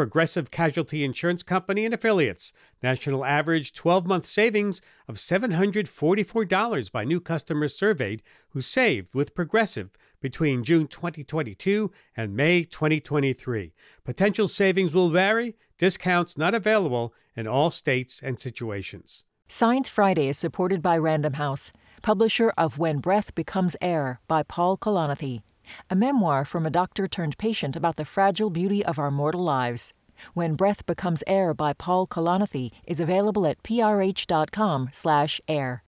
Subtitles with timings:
[0.00, 2.54] Progressive Casualty Insurance Company and affiliates.
[2.82, 9.90] National average 12 month savings of $744 by new customers surveyed who saved with Progressive
[10.22, 13.74] between June 2022 and May 2023.
[14.02, 19.24] Potential savings will vary, discounts not available in all states and situations.
[19.48, 24.78] Science Friday is supported by Random House, publisher of When Breath Becomes Air by Paul
[24.78, 25.42] Kalanithi
[25.88, 29.92] a memoir from a doctor turned patient about the fragile beauty of our mortal lives.
[30.34, 35.82] When Breath Becomes Air by Paul Kalanithi is available at prh.com slash air.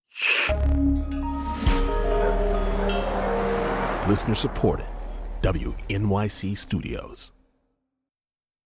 [4.07, 4.87] Listener supported.
[5.41, 7.33] WNYC Studios.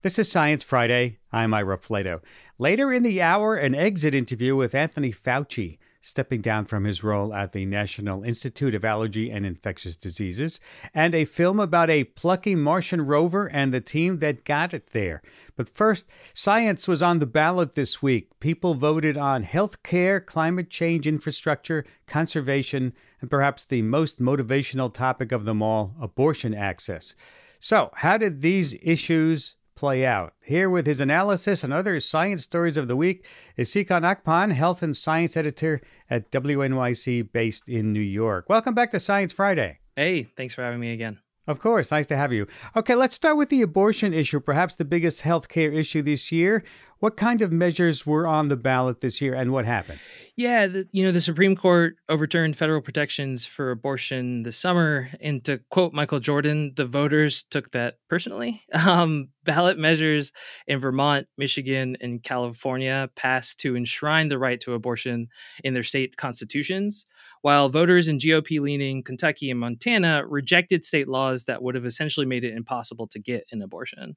[0.02, 1.18] This is Science Friday.
[1.32, 2.20] I'm Ira Flatow.
[2.58, 7.32] Later in the hour, an exit interview with Anthony Fauci stepping down from his role
[7.32, 10.60] at the National Institute of Allergy and Infectious Diseases,
[10.92, 15.22] and a film about a plucky Martian rover and the team that got it there.
[15.56, 18.28] But first, science was on the ballot this week.
[18.40, 25.32] People voted on health care, climate change infrastructure, conservation, and perhaps the most motivational topic
[25.32, 27.14] of them all abortion access.
[27.60, 30.34] So, how did these issues play out.
[30.40, 34.82] Here with his analysis and other science stories of the week is Nsikan Akpan, health
[34.82, 38.48] and science editor at WNYC based in New York.
[38.48, 39.78] Welcome back to Science Friday.
[39.96, 41.18] Hey, thanks for having me again.
[41.46, 42.46] Of course, nice to have you.
[42.76, 46.62] Okay, let's start with the abortion issue, perhaps the biggest healthcare issue this year.
[47.00, 49.98] What kind of measures were on the ballot this year and what happened?
[50.36, 55.10] Yeah, the, you know, the Supreme Court overturned federal protections for abortion this summer.
[55.20, 58.62] And to quote Michael Jordan, the voters took that personally.
[58.92, 60.32] Um, ballot measures
[60.66, 65.28] in Vermont, Michigan, and California passed to enshrine the right to abortion
[65.64, 67.06] in their state constitutions
[67.42, 72.24] while voters in GOP leaning Kentucky and Montana rejected state laws that would have essentially
[72.24, 74.16] made it impossible to get an abortion.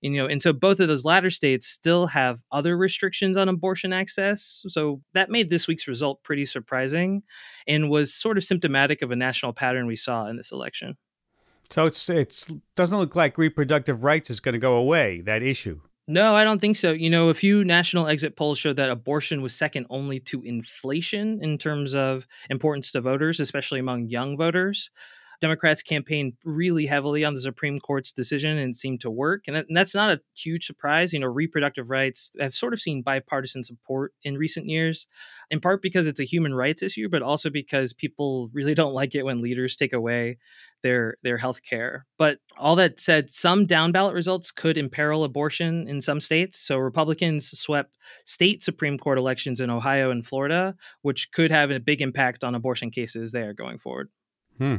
[0.00, 3.92] You know, and so both of those latter states still have other restrictions on abortion
[3.92, 4.64] access.
[4.68, 7.22] So that made this week's result pretty surprising
[7.66, 10.96] and was sort of symptomatic of a national pattern we saw in this election.
[11.70, 15.80] So it's it's doesn't look like reproductive rights is going to go away, that issue.
[16.06, 16.92] No, I don't think so.
[16.92, 21.42] You know, a few national exit polls showed that abortion was second only to inflation
[21.42, 24.90] in terms of importance to voters, especially among young voters.
[25.44, 29.42] Democrats campaigned really heavily on the Supreme Court's decision and seemed to work.
[29.46, 31.12] And, that, and, that's not a huge surprise.
[31.12, 35.06] You know, reproductive rights have sort of seen bipartisan support in recent years,
[35.50, 39.14] in part because it's a human rights issue, but also because people really don't like
[39.14, 40.38] it when leaders take away
[40.82, 42.06] their their health care.
[42.16, 46.58] But all that said, some down ballot results could imperil abortion in some states.
[46.58, 51.80] So Republicans swept state Supreme Court elections in Ohio and Florida, which could have a
[51.80, 54.08] big impact on abortion cases there going forward.
[54.56, 54.76] Hmm.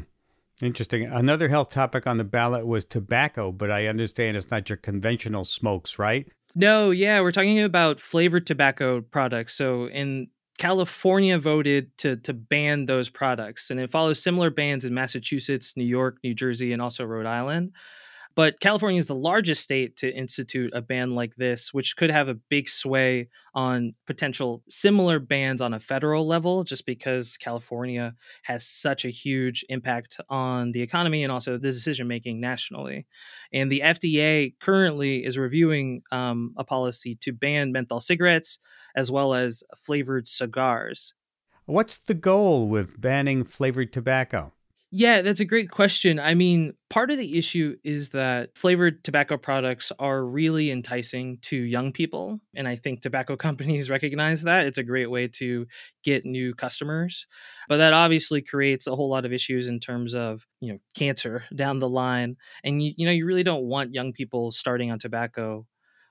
[0.62, 1.06] Interesting.
[1.06, 5.44] Another health topic on the ballot was tobacco, but I understand it's not your conventional
[5.44, 6.28] smokes, right?
[6.56, 9.56] No, yeah, we're talking about flavored tobacco products.
[9.56, 10.28] So in
[10.58, 15.84] California voted to to ban those products, and it follows similar bans in Massachusetts, New
[15.84, 17.74] York, New Jersey, and also Rhode Island.
[18.35, 22.28] But California is the largest state to institute a ban like this, which could have
[22.28, 28.13] a big sway on potential similar bans on a federal level, just because California
[28.44, 33.07] has such a huge impact on the economy and also the decision making nationally.
[33.53, 38.59] And the FDA currently is reviewing um, a policy to ban menthol cigarettes
[38.97, 41.13] as well as flavored cigars.
[41.68, 44.51] What's the goal with banning flavored tobacco?
[44.97, 46.22] Yeah, that's a great question.
[46.22, 51.57] I mean, part of the issue is that flavored tobacco products are really enticing to
[51.57, 52.39] young people.
[52.56, 54.68] And I think tobacco companies recognize that.
[54.68, 55.68] It's a great way to
[56.06, 57.27] get new customers.
[57.68, 61.44] But that obviously creates a whole lot of issues in terms of, you know, cancer
[61.53, 62.38] down the line.
[62.63, 65.68] And, you, you know, you really don't want young people starting on tobacco.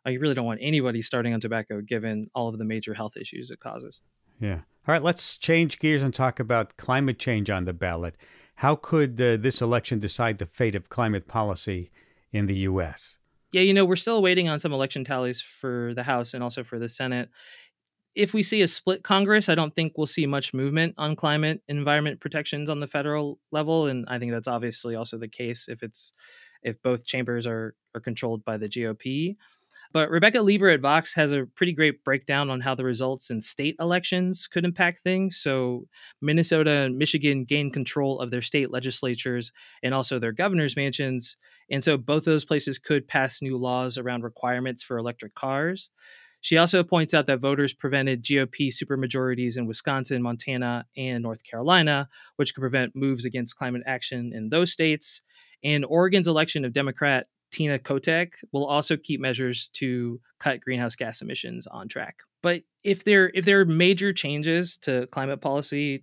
[0.06, 3.16] Uh, you really don't want anybody starting on tobacco given all of the major health
[3.16, 4.02] issues it causes.
[4.40, 4.56] Yeah.
[4.86, 8.14] All right, let's change gears and talk about climate change on the ballot.
[8.56, 11.90] How could uh, this election decide the fate of climate policy
[12.32, 13.18] in the U.S.?
[13.52, 16.64] Yeah, you know, we're still waiting on some election tallies for the House and also
[16.64, 17.28] for the Senate.
[18.14, 21.62] If we see a split Congress, I don't think we'll see much movement on climate
[21.68, 25.82] environment protections on the federal level, and I think that's obviously also the case if
[25.82, 26.12] it's
[26.62, 29.36] if both chambers are are controlled by the GOP.
[29.94, 33.40] But Rebecca Leber at Vox has a pretty great breakdown on how the results in
[33.40, 35.38] state elections could impact things.
[35.40, 35.86] So,
[36.20, 39.52] Minnesota and Michigan gained control of their state legislatures
[39.84, 41.36] and also their governor's mansions.
[41.70, 45.92] And so, both those places could pass new laws around requirements for electric cars.
[46.40, 52.08] She also points out that voters prevented GOP supermajorities in Wisconsin, Montana, and North Carolina,
[52.34, 55.22] which could prevent moves against climate action in those states.
[55.62, 61.22] And Oregon's election of Democrat Tina Kotek will also keep measures to cut greenhouse gas
[61.22, 62.16] emissions on track.
[62.42, 66.02] But if there if there are major changes to climate policy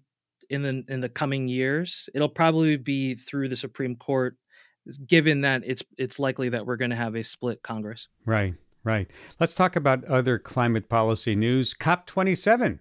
[0.50, 4.38] in the in the coming years, it'll probably be through the Supreme Court
[5.06, 8.08] given that it's it's likely that we're going to have a split Congress.
[8.26, 8.56] Right,
[8.86, 9.12] right.
[9.38, 11.74] Let's talk about other climate policy news.
[11.74, 12.80] COP27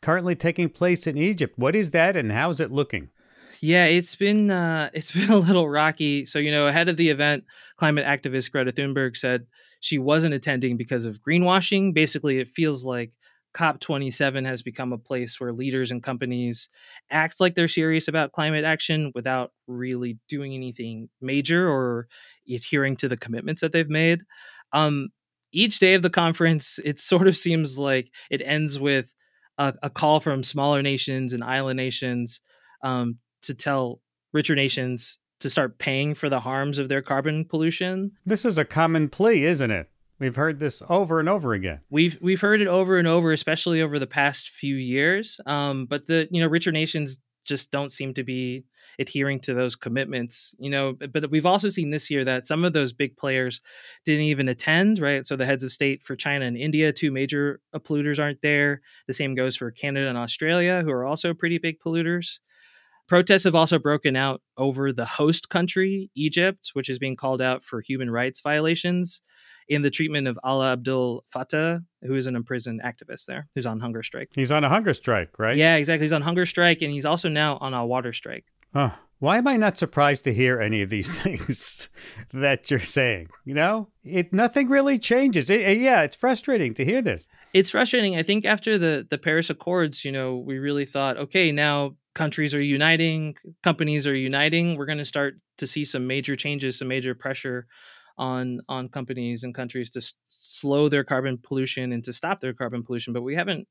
[0.00, 1.58] currently taking place in Egypt.
[1.58, 3.10] What is that and how is it looking?
[3.60, 6.26] Yeah, it's been uh, it's been a little rocky.
[6.26, 7.44] So you know, ahead of the event,
[7.76, 9.46] climate activist Greta Thunberg said
[9.80, 11.94] she wasn't attending because of greenwashing.
[11.94, 13.12] Basically, it feels like
[13.54, 16.68] COP27 has become a place where leaders and companies
[17.10, 22.06] act like they're serious about climate action without really doing anything major or
[22.52, 24.20] adhering to the commitments that they've made.
[24.72, 25.08] Um,
[25.52, 29.06] each day of the conference, it sort of seems like it ends with
[29.56, 32.40] a, a call from smaller nations and island nations
[32.82, 34.00] um, to tell
[34.32, 38.12] richer nations to start paying for the harms of their carbon pollution.
[38.24, 39.88] This is a common plea, isn't it?
[40.18, 41.80] We've heard this over and over again.
[41.90, 45.38] We've we've heard it over and over, especially over the past few years.
[45.44, 48.64] Um, but the you know richer nations just don't seem to be
[48.98, 50.54] adhering to those commitments.
[50.58, 53.60] You know, but we've also seen this year that some of those big players
[54.06, 55.00] didn't even attend.
[55.00, 58.80] Right, so the heads of state for China and India, two major polluters, aren't there.
[59.08, 62.38] The same goes for Canada and Australia, who are also pretty big polluters.
[63.08, 67.62] Protests have also broken out over the host country, Egypt, which is being called out
[67.62, 69.22] for human rights violations
[69.68, 73.80] in the treatment of Ala Abdel Fattah, who is an imprisoned activist there, who's on
[73.80, 74.30] hunger strike.
[74.34, 75.56] He's on a hunger strike, right?
[75.56, 76.04] Yeah, exactly.
[76.04, 78.44] He's on hunger strike, and he's also now on a water strike.
[78.72, 78.90] Huh.
[79.18, 81.88] Why am I not surprised to hear any of these things
[82.32, 83.28] that you're saying?
[83.44, 85.48] You know, it nothing really changes.
[85.48, 87.28] It, it, yeah, it's frustrating to hear this.
[87.54, 88.16] It's frustrating.
[88.16, 92.54] I think after the the Paris Accords, you know, we really thought, okay, now countries
[92.54, 96.88] are uniting, companies are uniting, we're going to start to see some major changes, some
[96.88, 97.66] major pressure
[98.18, 102.54] on on companies and countries to s- slow their carbon pollution and to stop their
[102.54, 103.12] carbon pollution.
[103.12, 103.68] But we haven't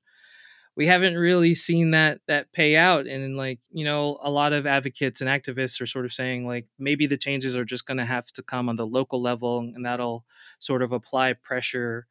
[0.75, 4.67] we haven't really seen that that pay out and like you know a lot of
[4.67, 8.05] advocates and activists are sort of saying like maybe the changes are just going to
[8.05, 10.25] have to come on the local level and that'll
[10.59, 12.07] sort of apply pressure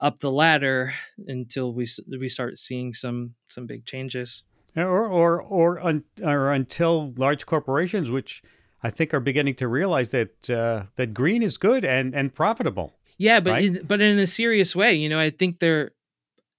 [0.00, 0.94] up the ladder
[1.26, 1.86] until we
[2.20, 4.44] we start seeing some some big changes
[4.76, 8.42] or or or, un, or until large corporations, which
[8.82, 12.94] I think are beginning to realize that uh, that green is good and and profitable.
[13.16, 13.64] Yeah, but right?
[13.64, 15.92] in, but in a serious way, you know, I think there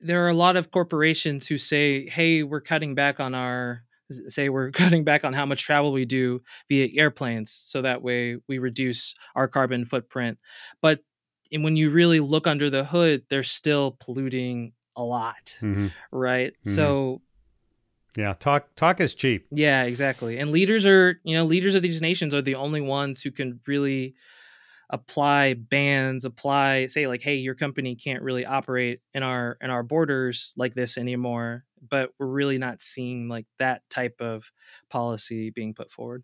[0.01, 3.83] there are a lot of corporations who say, "Hey, we're cutting back on our
[4.27, 8.38] say we're cutting back on how much travel we do via airplanes, so that way
[8.47, 10.38] we reduce our carbon footprint."
[10.81, 11.00] But
[11.51, 15.88] and when you really look under the hood, they're still polluting a lot, mm-hmm.
[16.11, 16.53] right?
[16.65, 16.75] Mm-hmm.
[16.75, 17.21] So
[18.15, 19.47] yeah, talk talk is cheap.
[19.51, 20.39] Yeah, exactly.
[20.39, 23.59] And leaders are, you know, leaders of these nations are the only ones who can
[23.67, 24.15] really
[24.89, 29.83] apply bans, apply say like, hey, your company can't really operate in our in our
[29.83, 31.66] borders like this anymore.
[31.87, 34.51] But we're really not seeing like that type of
[34.89, 36.23] policy being put forward.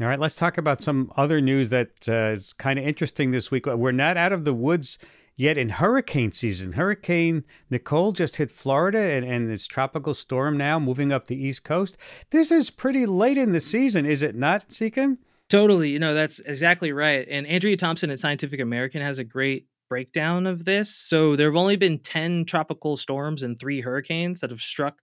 [0.00, 3.50] All right, let's talk about some other news that uh, is kind of interesting this
[3.50, 3.66] week.
[3.66, 4.98] We're not out of the woods
[5.42, 10.78] Yet in hurricane season, Hurricane Nicole just hit Florida and, and this tropical storm now
[10.78, 11.96] moving up the East Coast.
[12.30, 15.18] This is pretty late in the season, is it not, Nsikan?
[15.50, 15.90] Totally.
[15.90, 17.26] You know, that's exactly right.
[17.28, 20.94] And Andrea Thompson at Scientific American has a great breakdown of this.
[20.94, 25.00] So there have only been 10 tropical storms and three hurricanes that have struck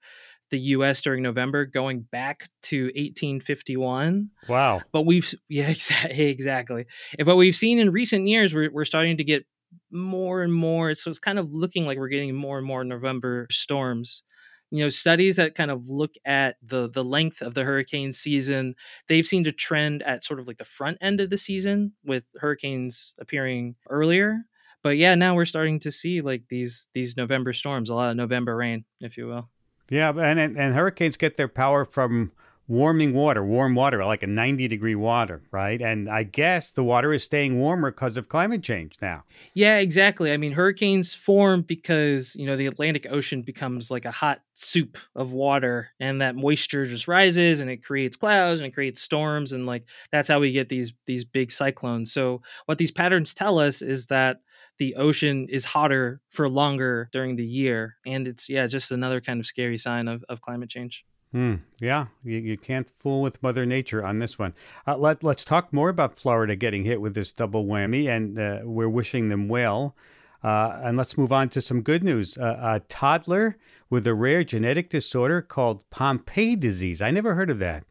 [0.52, 4.30] the US during November going back to 1851.
[4.48, 4.84] Wow.
[4.94, 6.86] But we've yeah exactly.
[7.26, 9.46] But we've seen in recent years we're we're starting to get
[9.92, 10.94] more and more.
[10.96, 14.24] So it's kind of looking like we're getting more and more November storms.
[14.72, 18.76] You know, studies that kind of look at the the length of the hurricane season,
[19.08, 22.24] they've seen to trend at sort of like the front end of the season with
[22.40, 24.42] hurricanes appearing earlier.
[24.84, 28.18] But yeah, now we're starting to see like these these November storms, a lot of
[28.18, 29.50] November rain, if you will.
[29.90, 32.32] Yeah, and and, and hurricanes get their power from
[32.70, 35.82] warming water, warm water, like a 90 degree water, right?
[35.82, 39.24] And I guess the water is staying warmer because of climate change now.
[39.56, 40.32] Yeah, exactly.
[40.32, 45.00] I mean, hurricanes form because, you know, the Atlantic Ocean becomes like a hot soup
[45.16, 49.52] of water and that moisture just rises and it creates clouds and it creates storms
[49.52, 52.14] and like that's how we get these these big cyclones.
[52.14, 54.42] So what these patterns tell us is that
[54.78, 57.96] the ocean is hotter for longer during the year.
[58.06, 61.04] And it's, yeah, just another kind of scary sign of, of climate change.
[61.34, 64.54] Mm, yeah, you, you can't fool with Mother Nature on this one.
[64.88, 68.60] Uh, let, let's talk more about Florida getting hit with this double whammy, and uh,
[68.64, 69.96] we're wishing them well.
[70.44, 72.38] Uh, and let's move on to some good news.
[72.38, 73.58] Uh, a toddler
[73.90, 77.84] with a rare genetic disorder called Pompe disease, I never heard of that,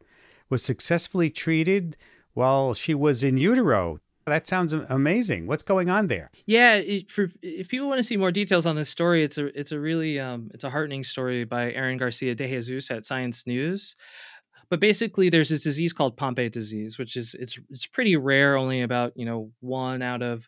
[0.49, 1.95] was successfully treated
[2.33, 3.99] while she was in utero.
[4.29, 5.47] That sounds amazing.
[5.47, 6.31] What's going on there?
[6.45, 9.71] Yeah, for if people want to see more details on this story, it's a it's
[9.71, 13.95] a really um, it's a heartening story by Erin Garcia de Jesus at Science News.
[14.69, 18.55] But basically, there's this disease called Pompe disease, which is it's it's pretty rare.
[18.55, 20.47] Only about you know one out of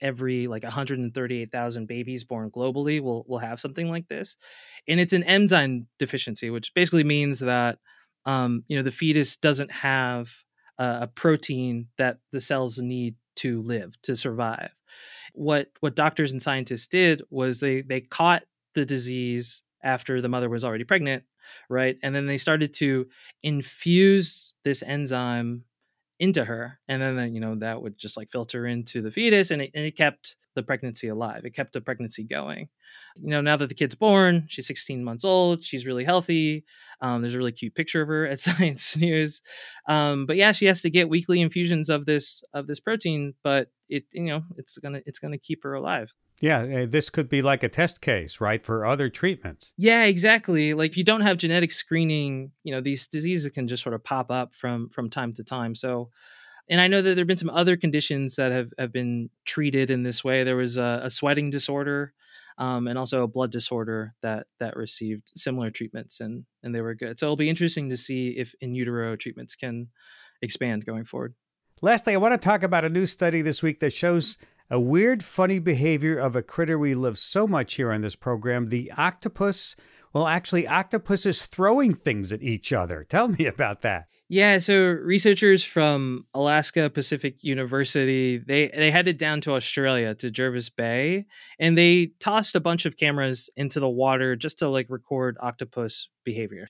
[0.00, 4.36] every like 138,000 babies born globally will will have something like this,
[4.86, 7.78] and it's an enzyme deficiency, which basically means that
[8.24, 10.28] um, you know the fetus doesn't have
[10.78, 14.70] uh, a protein that the cells need to live to survive.
[15.34, 20.48] What what doctors and scientists did was they they caught the disease after the mother
[20.48, 21.24] was already pregnant,
[21.68, 21.96] right?
[22.02, 23.06] And then they started to
[23.42, 25.64] infuse this enzyme
[26.18, 29.62] into her, and then you know that would just like filter into the fetus, and
[29.62, 31.44] it, and it kept the pregnancy alive.
[31.44, 32.68] It kept the pregnancy going.
[33.22, 36.64] You know, now that the kid's born, she's 16 months old, she's really healthy.
[37.00, 39.42] Um, there's a really cute picture of her at Science News.
[39.88, 43.68] Um, but yeah, she has to get weekly infusions of this of this protein, but
[43.88, 46.12] it you know it's gonna it's gonna keep her alive.
[46.40, 49.72] Yeah, eh, this could be like a test case, right, for other treatments.
[49.76, 50.74] Yeah, exactly.
[50.74, 54.04] Like if you don't have genetic screening, you know, these diseases can just sort of
[54.04, 55.74] pop up from from time to time.
[55.74, 56.10] So
[56.68, 59.90] and I know that there have been some other conditions that have, have been treated
[59.90, 60.42] in this way.
[60.42, 62.12] There was a, a sweating disorder
[62.58, 66.94] um, and also a blood disorder that that received similar treatments and and they were
[66.94, 67.18] good.
[67.18, 69.88] So it'll be interesting to see if in utero treatments can
[70.42, 71.34] expand going forward.
[71.82, 74.38] Lastly, I want to talk about a new study this week that shows
[74.70, 78.68] a weird, funny behavior of a critter we love so much here on this program,
[78.68, 79.76] the octopus.
[80.12, 83.04] Well, actually, octopuses throwing things at each other.
[83.08, 84.06] Tell me about that.
[84.28, 90.68] Yeah, so researchers from Alaska Pacific University, they they headed down to Australia to Jervis
[90.68, 91.26] Bay
[91.60, 96.08] and they tossed a bunch of cameras into the water just to like record octopus
[96.24, 96.68] behavior.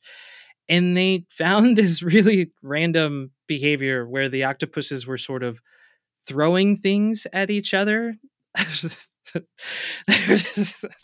[0.69, 5.63] And they found this really random behavior where the octopuses were sort of
[6.27, 8.15] throwing things at each other.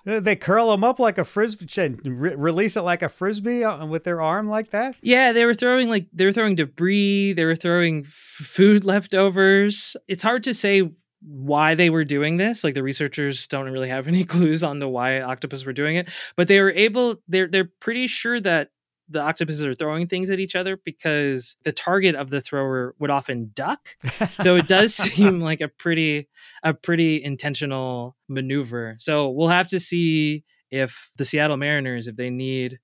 [0.04, 3.84] they curl them up like a frisbee and re- release it like a frisbee uh,
[3.86, 4.96] with their arm like that.
[5.02, 7.34] Yeah, they were throwing like they were throwing debris.
[7.34, 9.96] They were throwing f- food leftovers.
[10.08, 12.64] It's hard to say why they were doing this.
[12.64, 16.08] Like the researchers don't really have any clues on the why octopus were doing it,
[16.36, 17.16] but they were able.
[17.28, 18.68] They're they're pretty sure that
[19.12, 23.10] the octopuses are throwing things at each other because the target of the thrower would
[23.10, 23.90] often duck.
[24.42, 26.28] so it does seem like a pretty
[26.62, 28.96] a pretty intentional maneuver.
[28.98, 32.78] So we'll have to see if the Seattle Mariners, if they need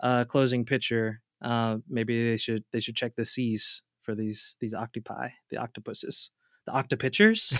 [0.00, 4.74] a closing pitcher, uh, maybe they should they should check the seas for these these
[4.74, 6.30] octopi, the octopuses,
[6.66, 7.52] the octopitchers.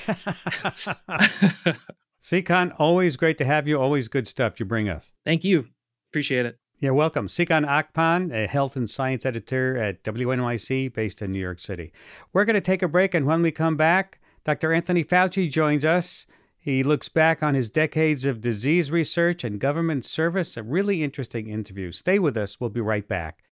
[2.23, 3.81] Nsikan, always great to have you.
[3.81, 5.13] Always good stuff you bring us.
[5.25, 5.67] Thank you.
[6.11, 6.59] Appreciate it.
[6.81, 7.29] You're welcome.
[7.29, 11.93] Nsikan Akpan, a health and science editor at WNYC based in New York City.
[12.33, 14.73] We're going to take a break, and when we come back, Dr.
[14.73, 16.27] Anthony Fauci joins us.
[16.59, 20.57] He looks back on his decades of disease research and government service.
[20.57, 21.93] A really interesting interview.
[21.93, 22.61] Stay with us.
[22.61, 23.45] We'll be right back.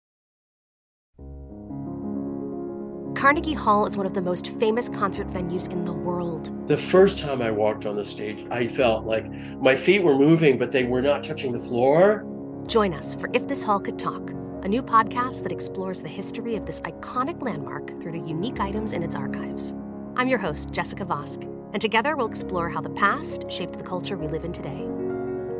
[3.14, 6.68] Carnegie Hall is one of the most famous concert venues in the world.
[6.68, 10.56] The first time I walked on the stage, I felt like my feet were moving,
[10.56, 12.24] but they were not touching the floor.
[12.66, 14.30] Join us for If This Hall Could Talk,
[14.62, 18.92] a new podcast that explores the history of this iconic landmark through the unique items
[18.92, 19.74] in its archives.
[20.16, 24.16] I'm your host, Jessica Vosk, and together we'll explore how the past shaped the culture
[24.16, 24.86] we live in today.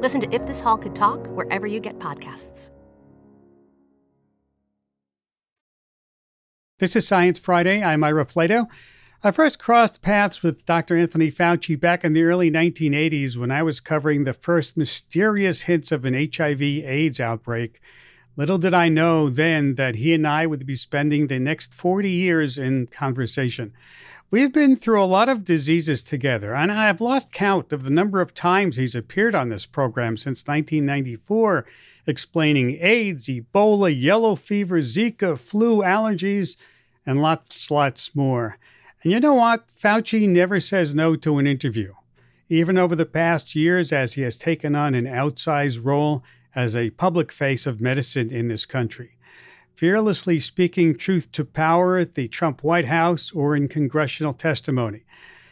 [0.01, 2.71] Listen to If This Hall Could Talk wherever you get podcasts.
[6.79, 7.83] This is Science Friday.
[7.83, 8.67] I'm Ira Flatow.
[9.23, 10.97] I first crossed paths with Dr.
[10.97, 15.93] Anthony Fauci back in the early 1980s when I was covering the first mysterious hints
[15.93, 17.83] of an HIV AIDS outbreak.
[18.39, 22.09] Little did I know then that he and I would be spending the next 40
[22.09, 23.75] years in conversation.
[24.31, 28.23] We've been through a lot of diseases together, and I've lost count of the number
[28.23, 31.67] of times he's appeared on this program since 1994,
[32.07, 36.57] explaining AIDS, Ebola, yellow fever, Zika, flu, allergies,
[37.05, 38.57] and lots, lots more.
[39.03, 39.69] And you know what?
[39.69, 41.95] Fauci never says no to an interview.
[42.49, 46.23] Even over the past years, as he has taken on an outsized role
[46.55, 49.17] as a public face of medicine in this country,
[49.75, 55.05] fearlessly speaking truth to power at the Trump White House or in congressional testimony.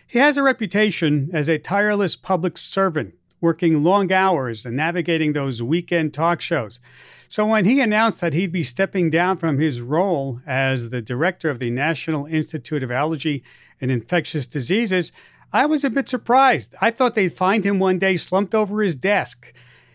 [0.06, 5.62] He has a reputation as a tireless public servant, working long hours and navigating those
[5.62, 6.80] weekend talk shows.
[7.28, 11.50] So when he announced that he'd be stepping down from his role as the director
[11.50, 13.44] of the National Institute of Allergy
[13.80, 15.12] and Infectious Diseases,
[15.52, 16.74] I was a bit surprised.
[16.80, 19.52] I thought they'd find him one day slumped over his desk.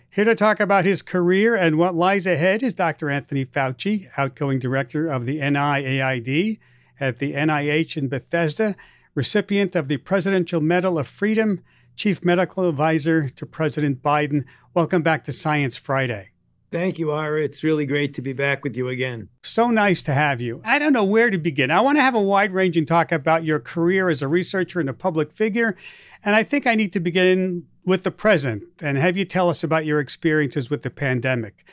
[0.09, 3.09] Here to talk about his career and what lies ahead is Dr.
[3.09, 6.59] Anthony Fauci, outgoing director of the NIAID
[6.99, 8.75] at the NIH in Bethesda,
[9.15, 11.61] recipient of the Presidential Medal of Freedom,
[11.95, 14.45] chief medical advisor to President Biden.
[14.73, 16.29] Welcome back to Science Friday.
[16.71, 17.43] Thank you, Ira.
[17.43, 19.29] It's really great to be back with you again.
[19.43, 20.59] So nice to have you.
[20.65, 21.69] I don't know where to begin.
[21.69, 24.89] I want to have a wide ranging talk about your career as a researcher and
[24.89, 25.77] a public figure.
[26.23, 29.63] And I think I need to begin with the present and have you tell us
[29.63, 31.63] about your experiences with the pandemic.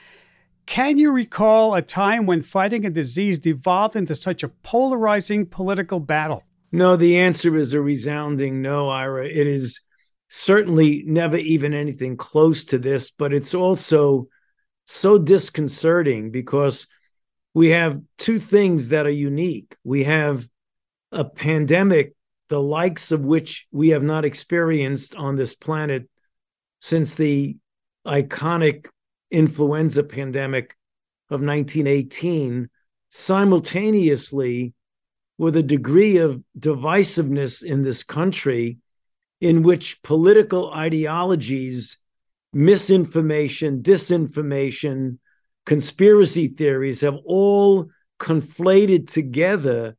[0.67, 5.99] Can you recall a time when fighting a disease devolved into such a polarizing political
[5.99, 6.45] battle?
[6.73, 9.27] No, the answer is a resounding no, Ira.
[9.27, 9.81] It is
[10.31, 14.29] certainly never even anything close to this, but it's also
[14.87, 16.87] so disconcerting because
[17.53, 19.77] we have two things that are unique.
[19.83, 20.49] We have
[21.11, 22.15] a pandemic,
[22.49, 26.09] the likes of which we have not experienced on this planet
[26.81, 27.57] since the
[28.07, 28.87] iconic
[29.33, 30.77] influenza pandemic
[31.29, 32.71] of 1918,
[33.11, 34.75] simultaneously
[35.39, 38.79] with a degree of divisiveness in this country
[39.41, 41.97] in which political ideologies
[42.53, 45.19] misinformation, disinformation,
[45.67, 49.97] conspiracy theories have all conflated together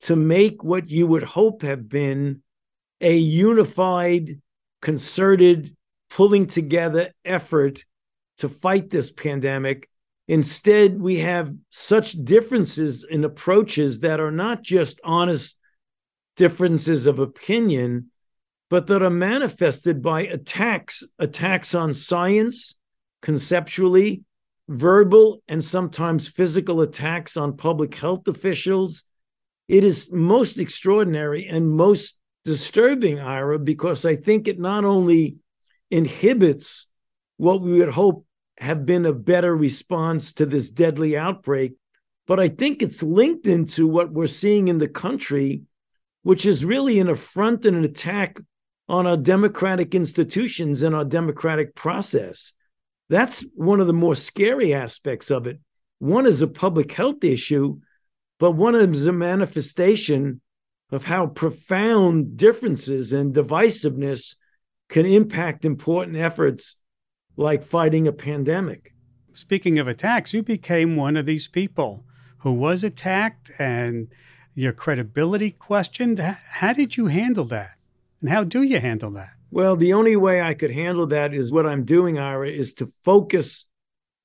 [0.00, 2.42] to make what you would hope have been
[3.00, 4.40] a unified,
[4.82, 5.74] concerted,
[6.10, 7.84] pulling together effort
[8.38, 9.88] to fight this pandemic.
[10.28, 15.58] Instead, we have such differences in approaches that are not just honest
[16.36, 18.10] differences of opinion,
[18.74, 22.74] but that are manifested by attacks attacks on science
[23.22, 24.24] conceptually
[24.66, 29.04] verbal and sometimes physical attacks on public health officials.
[29.68, 35.36] It is most extraordinary and most disturbing ira because i think it not only
[35.92, 36.88] inhibits
[37.36, 38.26] what we would hope
[38.58, 41.74] have been a better response to this deadly outbreak
[42.26, 45.62] but i think it's linked into what we're seeing in the country
[46.24, 48.40] which is really an affront and an attack
[48.88, 52.52] on our democratic institutions and our democratic process.
[53.08, 55.60] That's one of the more scary aspects of it.
[55.98, 57.80] One is a public health issue,
[58.38, 60.40] but one is a manifestation
[60.90, 64.36] of how profound differences and divisiveness
[64.88, 66.76] can impact important efforts
[67.36, 68.92] like fighting a pandemic.
[69.32, 72.04] Speaking of attacks, you became one of these people
[72.38, 74.08] who was attacked and
[74.54, 76.18] your credibility questioned.
[76.20, 77.72] How did you handle that?
[78.24, 79.32] And how do you handle that?
[79.50, 82.86] Well, the only way I could handle that is what I'm doing, Ira, is to
[83.04, 83.66] focus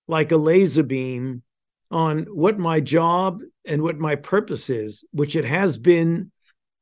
[0.07, 1.43] like a laser beam
[1.91, 6.31] on what my job and what my purpose is, which it has been,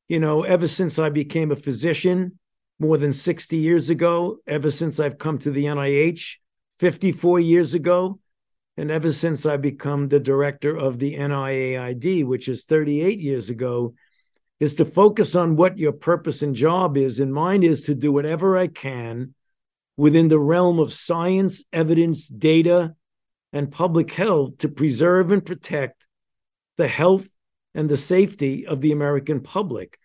[0.08, 2.38] you know, ever since I became a physician
[2.77, 6.36] more than 60 years ago, ever since I've come to the NIH
[6.77, 8.19] 54 years ago,
[8.77, 13.95] and ever since I become the director of the NIAID, which is 38 years ago
[14.60, 17.20] is to focus on what your purpose and job is.
[17.20, 19.34] And mine is to do whatever I can
[19.96, 22.96] within the realm of science, evidence, data,
[23.54, 26.08] and public health to preserve and protect
[26.78, 27.28] the health
[27.74, 30.00] and the safety of the American public.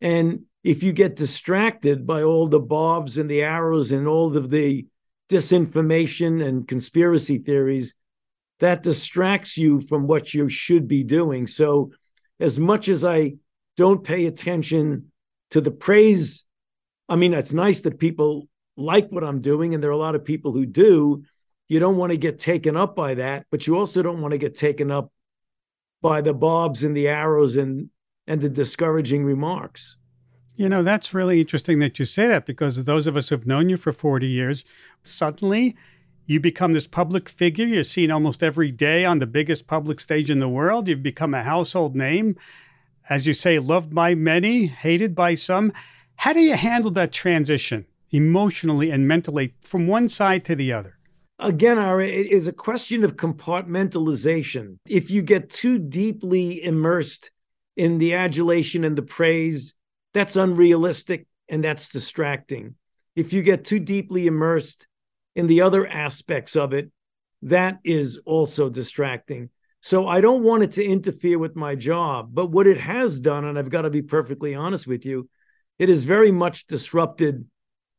[0.00, 4.50] And if you get distracted by all the bobs and the arrows and all of
[4.50, 4.86] the
[5.30, 7.94] disinformation and conspiracy theories,
[8.60, 11.46] that distracts you from what you should be doing.
[11.46, 11.90] So,
[12.40, 13.34] as much as I
[13.76, 15.10] don't pay attention
[15.50, 16.44] to the praise.
[17.08, 20.14] I mean, it's nice that people like what I'm doing, and there are a lot
[20.14, 21.22] of people who do.
[21.68, 24.38] You don't want to get taken up by that, but you also don't want to
[24.38, 25.10] get taken up
[26.02, 27.90] by the bobs and the arrows and
[28.26, 29.96] and the discouraging remarks.
[30.56, 33.68] You know, that's really interesting that you say that because those of us who've known
[33.68, 34.64] you for 40 years,
[35.02, 35.76] suddenly
[36.26, 37.66] you become this public figure.
[37.66, 40.88] You're seen almost every day on the biggest public stage in the world.
[40.88, 42.36] You've become a household name
[43.08, 45.72] as you say, loved by many, hated by some.
[46.16, 50.96] How do you handle that transition emotionally and mentally from one side to the other?
[51.40, 54.76] Again, Ira, it is a question of compartmentalization.
[54.88, 57.30] If you get too deeply immersed
[57.76, 59.74] in the adulation and the praise,
[60.12, 62.76] that's unrealistic and that's distracting.
[63.16, 64.86] If you get too deeply immersed
[65.34, 66.90] in the other aspects of it,
[67.42, 69.50] that is also distracting.
[69.84, 72.30] So I don't want it to interfere with my job.
[72.32, 75.28] But what it has done, and I've got to be perfectly honest with you,
[75.78, 77.44] it has very much disrupted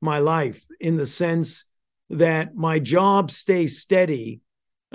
[0.02, 1.64] my life in the sense
[2.10, 4.42] that my job stays steady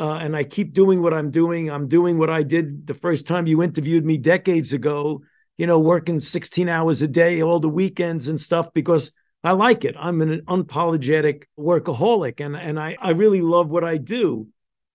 [0.01, 1.71] uh, and I keep doing what I'm doing.
[1.71, 5.23] I'm doing what I did the first time you interviewed me decades ago,
[5.59, 9.13] you know, working 16 hours a day, all the weekends and stuff, because
[9.45, 9.95] I like it.
[9.97, 14.49] I'm an unapologetic workaholic and, and I, I really love what I do.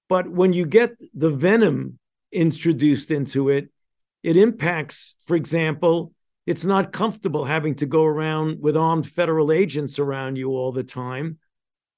[0.08, 2.00] But when you get the venom
[2.32, 3.70] introduced into it,
[4.24, 6.14] it impacts, for example,
[6.46, 10.84] it's not comfortable having to go around with armed federal agents around you all the
[10.84, 11.40] time.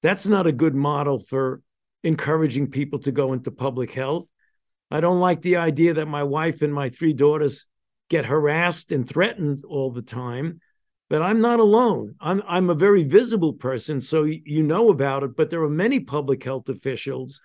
[0.02, 1.60] That's not a good model for
[2.02, 4.28] encouraging people to go into public health.
[4.90, 7.66] I don't like the idea that my wife and my three daughters
[8.08, 10.60] get harassed and threatened all the time.
[11.10, 12.14] But I'm not alone.
[12.20, 15.36] I'm I'm a very visible person, so you know about it.
[15.36, 17.40] But there are many public health officials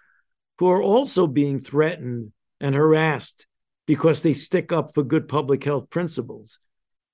[0.59, 3.47] who are also being threatened and harassed
[3.85, 6.59] because they stick up for good public health principles.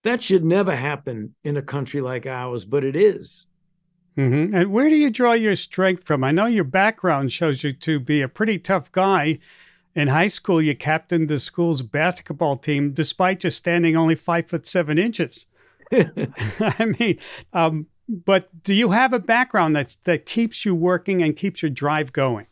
[0.03, 3.47] That should never happen in a country like ours, but it is.
[4.17, 4.55] Mm-hmm.
[4.55, 6.23] And where do you draw your strength from?
[6.23, 9.39] I know your background shows you to be a pretty tough guy.
[9.95, 14.67] In high school, you captained the school's basketball team despite just standing only five foot
[14.67, 15.47] seven inches.
[15.91, 17.19] I mean,
[17.53, 21.71] um, but do you have a background that's that keeps you working and keeps your
[21.71, 22.47] drive going?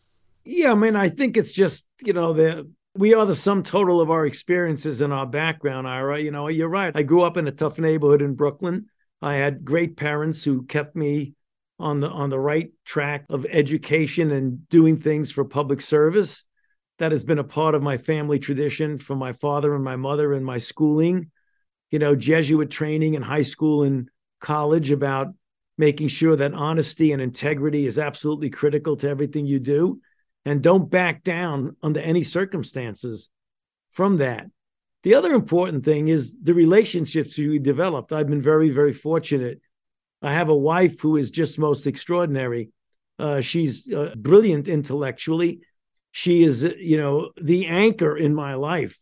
[0.49, 3.99] Yeah, I mean, I think it's just you know the we are the sum total
[3.99, 5.88] of our experiences and our background.
[5.88, 6.95] Ira, you know, you're right.
[6.95, 8.86] I grew up in a tough neighborhood in Brooklyn.
[9.21, 11.33] I had great parents who kept me
[11.79, 16.45] on the on the right track of education and doing things for public service.
[16.99, 20.33] That has been a part of my family tradition from my father and my mother
[20.33, 21.29] and my schooling.
[21.91, 25.27] You know, Jesuit training in high school and college about
[25.77, 29.99] making sure that honesty and integrity is absolutely critical to everything you do
[30.47, 33.29] and don't back down under any circumstances
[33.91, 34.45] from that.
[35.03, 38.12] The other important thing is the relationships you developed.
[38.12, 39.62] I've been very, very fortunate
[40.21, 42.71] I have a wife who is just most extraordinary.
[43.19, 45.62] Uh, she's uh, brilliant intellectually.
[46.12, 48.97] She is, you know, the anchor in my life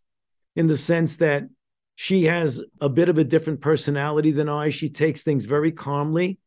[0.55, 1.43] in the sense that
[1.95, 4.69] she has a bit of a different personality than I.
[4.69, 6.39] She takes things very calmly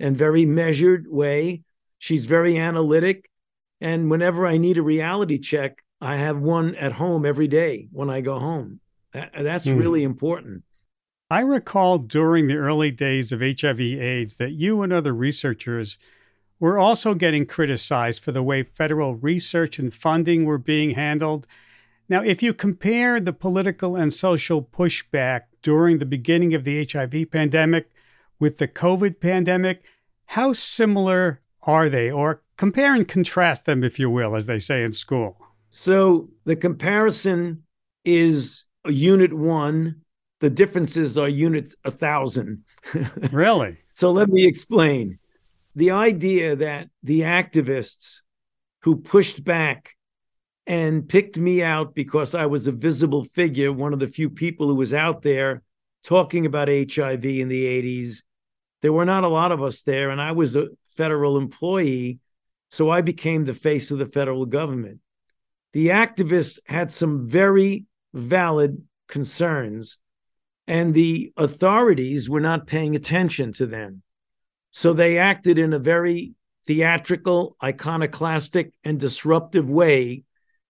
[0.00, 1.62] and very measured way.
[1.98, 3.30] She's very analytic.
[3.80, 8.10] And whenever I need a reality check, I have one at home every day when
[8.10, 8.80] I go home.
[9.12, 9.78] That, that's mm.
[9.78, 10.64] really important.
[11.30, 15.98] I recall during the early days of HIV AIDS that you and other researchers
[16.58, 21.46] were also getting criticized for the way federal research and funding were being handled.
[22.08, 27.30] Now, if you compare the political and social pushback during the beginning of the HIV
[27.30, 27.90] pandemic
[28.38, 29.82] with the COVID pandemic,
[30.26, 32.10] how similar are they?
[32.10, 35.38] Or compare and contrast them, if you will, as they say in school.
[35.70, 37.62] So the comparison
[38.04, 40.02] is a unit one
[40.40, 42.64] the differences are units a thousand.
[43.32, 43.78] really?
[43.94, 45.18] So let me explain.
[45.74, 48.22] The idea that the activists
[48.82, 49.94] who pushed back
[50.66, 54.68] and picked me out because I was a visible figure, one of the few people
[54.68, 55.62] who was out there
[56.04, 58.22] talking about HIV in the 80s.
[58.82, 62.20] There were not a lot of us there, and I was a federal employee.
[62.70, 65.00] So I became the face of the federal government.
[65.72, 69.98] The activists had some very valid concerns
[70.66, 74.02] and the authorities were not paying attention to them.
[74.70, 76.34] So they acted in a very
[76.66, 80.24] theatrical, iconoclastic, and disruptive way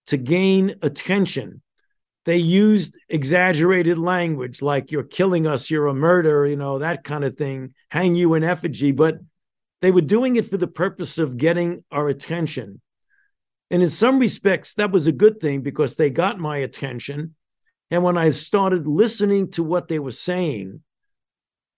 [0.06, 1.62] to gain attention.
[2.24, 7.24] They used exaggerated language like, you're killing us, you're a murderer, you know, that kind
[7.24, 8.92] of thing, hang you in effigy.
[8.92, 9.18] But
[9.80, 12.80] they were doing it for the purpose of getting our attention.
[13.70, 17.34] And in some respects, that was a good thing because they got my attention.
[17.90, 20.82] And when I started listening to what they were saying,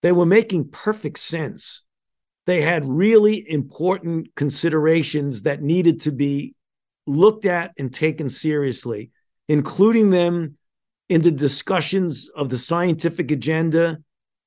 [0.01, 1.83] they were making perfect sense.
[2.47, 6.55] They had really important considerations that needed to be
[7.05, 9.11] looked at and taken seriously,
[9.47, 10.57] including them
[11.07, 13.99] in the discussions of the scientific agenda,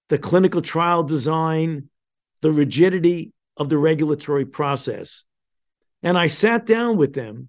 [0.08, 1.90] the clinical trial design,
[2.40, 5.24] the rigidity of the regulatory process.
[6.02, 7.48] And I sat down with them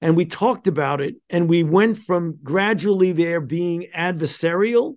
[0.00, 4.96] and we talked about it and we went from gradually there being adversarial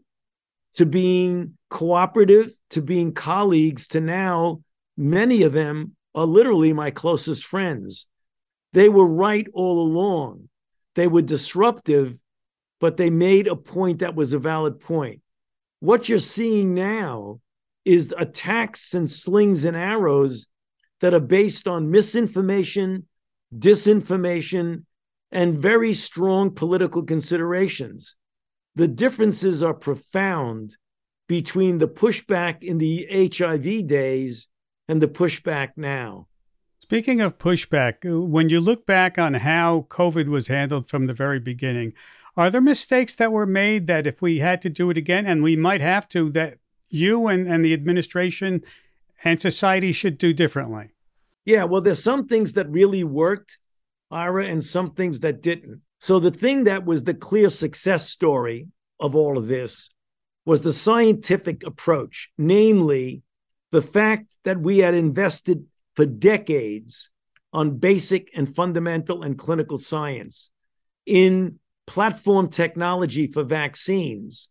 [0.75, 4.61] to being cooperative to being colleagues to now
[4.97, 8.07] many of them are literally my closest friends.
[8.73, 10.49] They were right all along.
[10.95, 12.21] They were disruptive
[12.81, 15.21] but they made a point that was a valid point.
[15.79, 17.39] What you're seeing now
[17.85, 20.47] is attacks and slings and arrows
[20.99, 23.05] that are based on misinformation
[23.55, 24.85] disinformation
[25.31, 28.15] and very strong political considerations.
[28.75, 30.77] The differences are profound
[31.27, 34.47] between the pushback in the HIV days
[34.87, 36.27] and the pushback now.
[36.79, 41.13] Speaking of pushback, uh, when you look back on how COVID was handled from the
[41.13, 41.93] very beginning,
[42.35, 45.43] are there mistakes that were made that if we had to do it again, and
[45.43, 46.57] we might have to, that
[46.91, 48.61] you and, and the administration
[49.23, 50.89] and society should do differently?
[51.45, 53.57] Yeah, well, there's some things that really worked,
[54.11, 55.81] Ira, and some things that didn't.
[55.99, 58.67] So the thing that was the clear success story
[58.99, 59.89] of all of this
[60.45, 63.21] was the scientific approach, namely
[63.71, 67.09] the fact that we had invested for decades
[67.53, 70.49] on basic and fundamental and clinical science,
[71.05, 74.49] in platform technology for vaccines,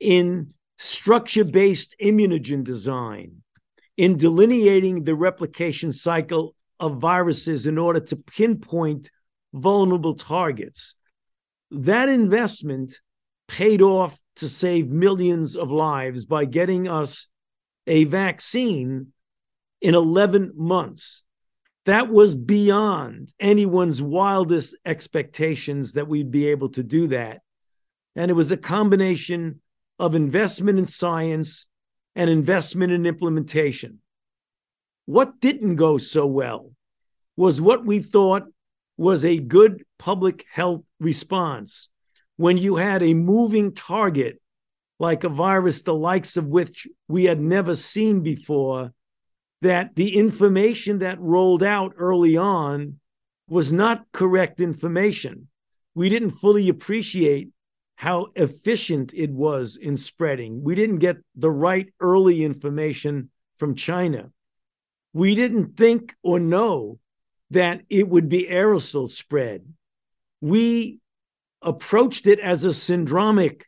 [0.00, 3.42] in structure based immunogen design,
[3.96, 9.10] in delineating the replication cycle of viruses in order to pinpoint
[9.52, 10.94] vulnerable targets.
[11.72, 12.92] That investment
[13.48, 17.26] paid off to save millions of lives by getting us
[17.86, 19.08] a vaccine
[19.80, 21.24] in 11 months.
[21.86, 27.40] That was beyond anyone's wildest expectations that we'd be able to do that.
[28.14, 29.60] And it was a combination
[29.98, 31.66] of investment in science
[32.14, 34.00] and investment in implementation.
[35.06, 36.72] What didn't go so well
[37.36, 38.44] was what we thought
[38.96, 41.88] was a good public health response
[42.36, 44.40] when you had a moving target
[44.98, 48.92] like a virus the likes of which we had never seen before
[49.62, 52.98] that the information that rolled out early on
[53.48, 55.48] was not correct information
[55.94, 57.50] we didn't fully appreciate
[57.98, 60.62] how efficient it was in spreading.
[60.62, 64.30] We didn't get the right early information from China.
[65.12, 67.00] We didn't think or know
[67.50, 69.66] that it would be aerosol spread.
[70.40, 71.00] We
[71.60, 73.62] approached it as a syndromic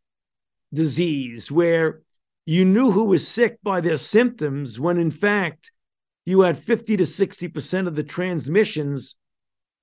[0.72, 2.00] disease where
[2.46, 5.72] you knew who was sick by their symptoms when in fact
[6.24, 9.16] you had 50 to 60% of the transmissions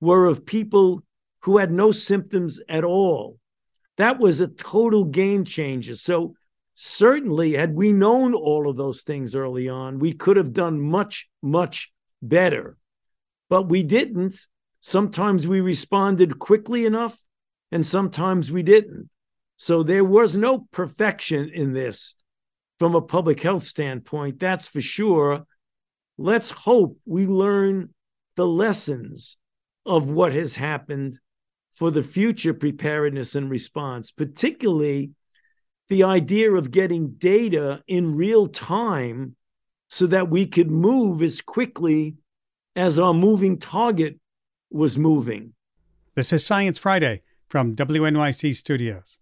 [0.00, 1.02] were of people
[1.40, 3.38] who had no symptoms at all
[3.98, 5.94] that was a total game changer.
[5.94, 6.34] So,
[6.74, 11.28] certainly, had we known all of those things early on, we could have done much,
[11.42, 12.78] much better.
[13.50, 14.36] But we didn't.
[14.80, 17.20] Sometimes we responded quickly enough,
[17.72, 19.10] and sometimes we didn't.
[19.56, 22.14] So, there was no perfection in this
[22.78, 25.44] from a public health standpoint, that's for sure.
[26.16, 27.92] Let's hope we learn
[28.36, 29.36] the lessons
[29.84, 31.18] of what has happened
[31.78, 35.12] for the future preparedness and response, particularly
[35.88, 39.36] the idea of getting data in real time
[39.86, 42.16] so that we could move as quickly
[42.74, 44.18] as our moving target
[44.70, 45.52] was moving.
[46.16, 49.20] This is Science Friday from WNYC Studios.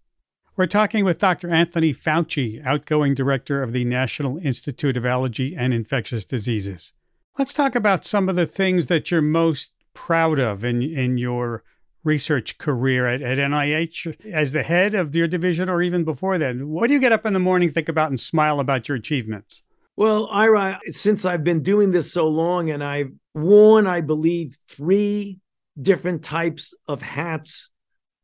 [0.55, 1.51] We're talking with Dr.
[1.51, 6.91] Anthony Fauci, outgoing director of the National Institute of Allergy and Infectious Diseases.
[7.37, 11.63] Let's talk about some of the things that you're most proud of in, in your
[12.07, 16.69] research career at, at NIH as the head of your division or even before then?
[16.69, 19.61] What do you get up in the morning, think about, and smile about your achievements?
[19.95, 25.39] Well, Ira, since I've been doing this so long and I've worn, I believe, three
[25.79, 27.69] different types of hats.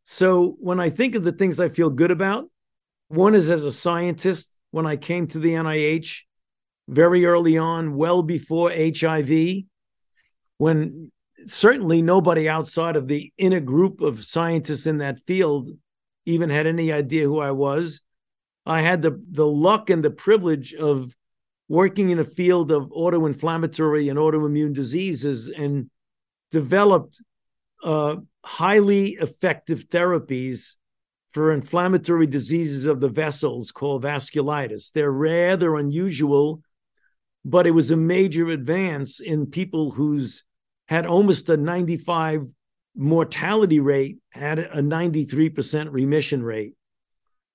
[0.03, 2.49] So when I think of the things I feel good about,
[3.09, 6.21] one is as a scientist, when I came to the NIH
[6.87, 9.63] very early on, well before HIV,
[10.57, 11.11] when
[11.45, 15.69] certainly nobody outside of the inner group of scientists in that field
[16.25, 18.01] even had any idea who I was.
[18.65, 21.15] I had the the luck and the privilege of
[21.67, 25.89] working in a field of auto-inflammatory and autoimmune diseases and
[26.51, 27.21] developed
[27.83, 30.75] uh, highly effective therapies
[31.31, 34.91] for inflammatory diseases of the vessels called vasculitis.
[34.91, 36.61] They're rare, they're unusual,
[37.43, 40.43] but it was a major advance in people whose
[40.87, 42.47] had almost a 95
[42.95, 46.73] mortality rate, had a 93% remission rate.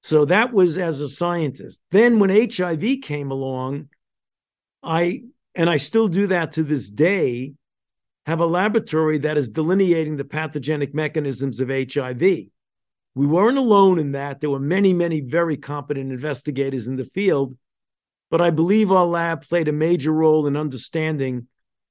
[0.03, 1.83] So that was as a scientist.
[1.91, 3.89] Then when HIV came along,
[4.83, 5.23] I,
[5.55, 7.55] and I still do that to this day,
[8.27, 12.21] have a laboratory that is delineating the pathogenic mechanisms of HIV.
[12.21, 14.41] We weren't alone in that.
[14.41, 17.57] There were many, many very competent investigators in the field,
[18.31, 21.49] but I believe our lab played a major role in understanding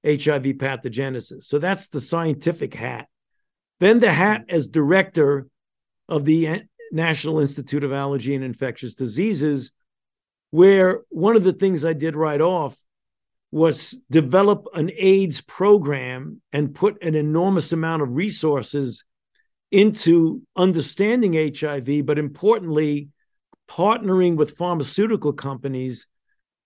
[0.08, 1.44] HIV pathogenesis.
[1.44, 3.08] So that's the scientific hat.
[3.80, 5.48] Then the hat as director
[6.10, 9.72] of the National Institute of Allergy and Infectious Diseases,
[10.52, 12.78] where one of the things I did right off
[13.52, 19.04] was develop an AIDS program and put an enormous amount of resources
[19.72, 23.10] into understanding HIV, but importantly,
[23.70, 26.08] partnering with pharmaceutical companies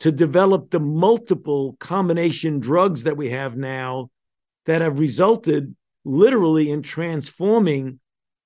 [0.02, 4.10] to develop the multiple combination drugs that we have now
[4.66, 8.00] that have resulted literally in transforming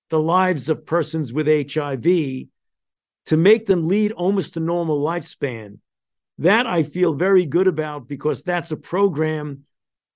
[0.09, 2.03] the lives of persons with HIV
[3.27, 5.79] to make them lead almost a normal lifespan.
[6.39, 9.63] That I feel very good about because that's a program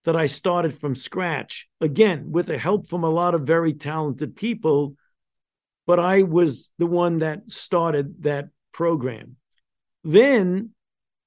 [0.04, 1.70] that I started from scratch.
[1.80, 4.96] Again, with the help from a lot of very talented people,
[5.88, 9.38] but I was the one that started that program.
[10.04, 10.72] Then,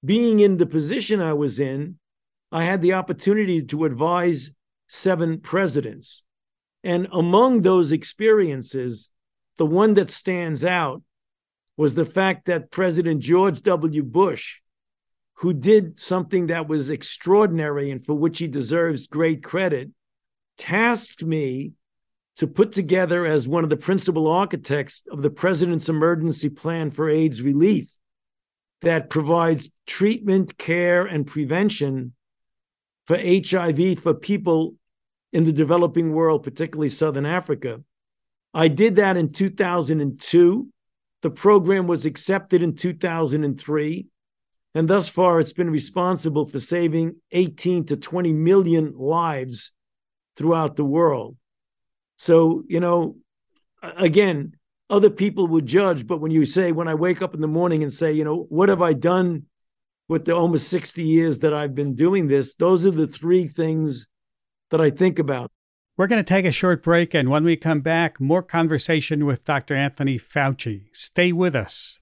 [0.05, 1.99] being in the position I was in,
[2.51, 4.51] I had the opportunity to advise
[4.89, 6.23] seven presidents.
[6.85, 9.11] And among those experiences,
[9.57, 11.03] the one that stands out
[11.77, 14.03] was the fact that President George W.
[14.03, 14.61] Bush,
[15.35, 19.91] who did something that was extraordinary and for which he deserves great credit,
[20.59, 21.73] tasked me
[22.37, 27.09] to put together as one of the principal architects of the President's Emergency Plan for
[27.09, 27.89] AIDS Relief
[28.83, 32.15] that provides treatment, care, and prevention
[33.07, 34.75] for HIV for people
[35.33, 37.83] in the developing world, particularly Southern Africa.
[38.55, 40.69] I did that in 2002.
[41.23, 44.07] The program was accepted in 2003.
[44.75, 49.71] And thus far, it's been responsible for saving 18 to 20 million lives
[50.37, 51.37] throughout the world.
[52.17, 53.17] So, you know,
[53.83, 54.57] again,
[54.93, 56.07] other people would judge.
[56.07, 58.47] But when you say, when I wake up in the morning and say, you know,
[58.51, 59.47] what have I done
[60.07, 62.55] with the almost 60 years that I've been doing this?
[62.55, 64.07] Those are the three things
[64.71, 65.51] that I think about.
[65.97, 69.45] We're going to take a short break, and when we come back, more conversation with
[69.45, 69.75] Dr.
[69.75, 70.85] Anthony Fauci.
[70.93, 72.01] Stay with us.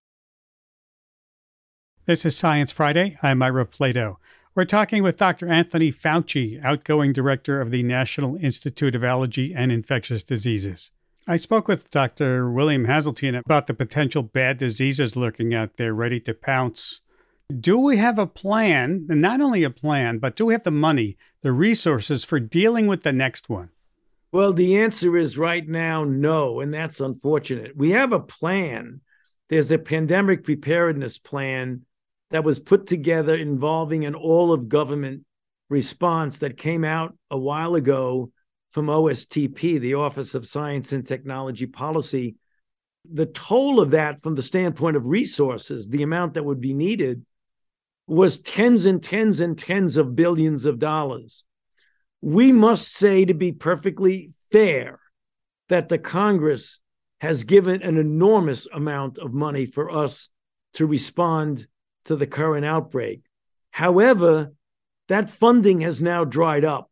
[2.06, 3.18] This is Science Friday.
[3.22, 4.16] I'm Ira Flatow.
[4.54, 5.48] We're talking with Dr.
[5.48, 10.90] Anthony Fauci, outgoing director of the National Institute of Allergy and Infectious Diseases.
[11.28, 12.50] I spoke with Dr.
[12.50, 17.02] William Haseltine about the potential bad diseases lurking out there ready to pounce
[17.58, 20.70] do we have a plan, and not only a plan, but do we have the
[20.70, 23.70] money, the resources for dealing with the next one?
[24.32, 27.76] Well, the answer is right now no, and that's unfortunate.
[27.76, 29.00] We have a plan.
[29.48, 31.84] There's a pandemic preparedness plan
[32.30, 35.24] that was put together involving an all of government
[35.68, 38.30] response that came out a while ago
[38.70, 42.36] from OSTP, the Office of Science and Technology Policy.
[43.10, 47.24] The toll of that, from the standpoint of resources, the amount that would be needed,
[48.06, 51.44] was tens and tens and tens of billions of dollars.
[52.20, 55.00] We must say, to be perfectly fair,
[55.68, 56.80] that the Congress
[57.20, 60.28] has given an enormous amount of money for us
[60.74, 61.66] to respond
[62.04, 63.22] to the current outbreak.
[63.70, 64.52] However,
[65.08, 66.89] that funding has now dried up,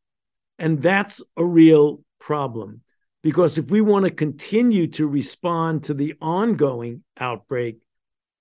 [0.59, 2.83] and that's a real problem.
[3.23, 7.79] Because if we want to continue to respond to the ongoing outbreak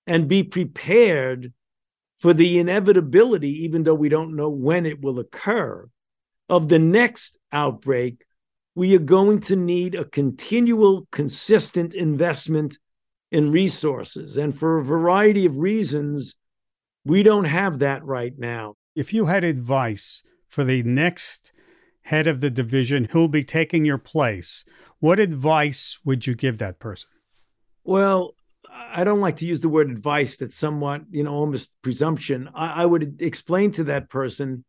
[0.06, 1.52] and be prepared
[2.18, 5.88] for the inevitability, even though we don't know when it will occur,
[6.48, 8.24] of the next outbreak,
[8.74, 12.78] we are going to need a continual, consistent investment
[13.30, 14.36] in resources.
[14.36, 16.36] And for a variety of reasons,
[17.04, 18.74] we don't have that right now.
[18.94, 21.52] If you had advice for the next
[22.08, 24.64] head of the division who'll be taking your place,
[24.98, 27.10] what advice would you give that person?
[27.84, 28.34] Well,
[28.70, 30.38] I don't like to use the word advice.
[30.38, 32.48] That's somewhat, you know, almost presumption.
[32.54, 34.64] I, I would explain to that person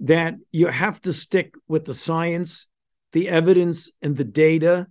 [0.00, 2.66] that you have to stick with the science,
[3.12, 4.88] the evidence, and the data,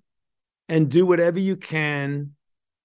[0.69, 2.31] and do whatever you can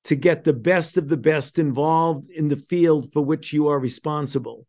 [0.02, 3.78] to get the best of the best involved in the field for which you are
[3.78, 4.66] responsible.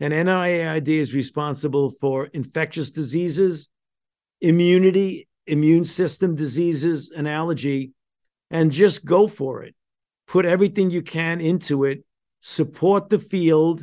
[0.00, 3.68] And NIAID is responsible for infectious diseases,
[4.40, 7.92] immunity, immune system diseases, and allergy,
[8.50, 9.74] and just go for it
[10.28, 12.04] put everything you can into it,
[12.40, 13.82] support the field,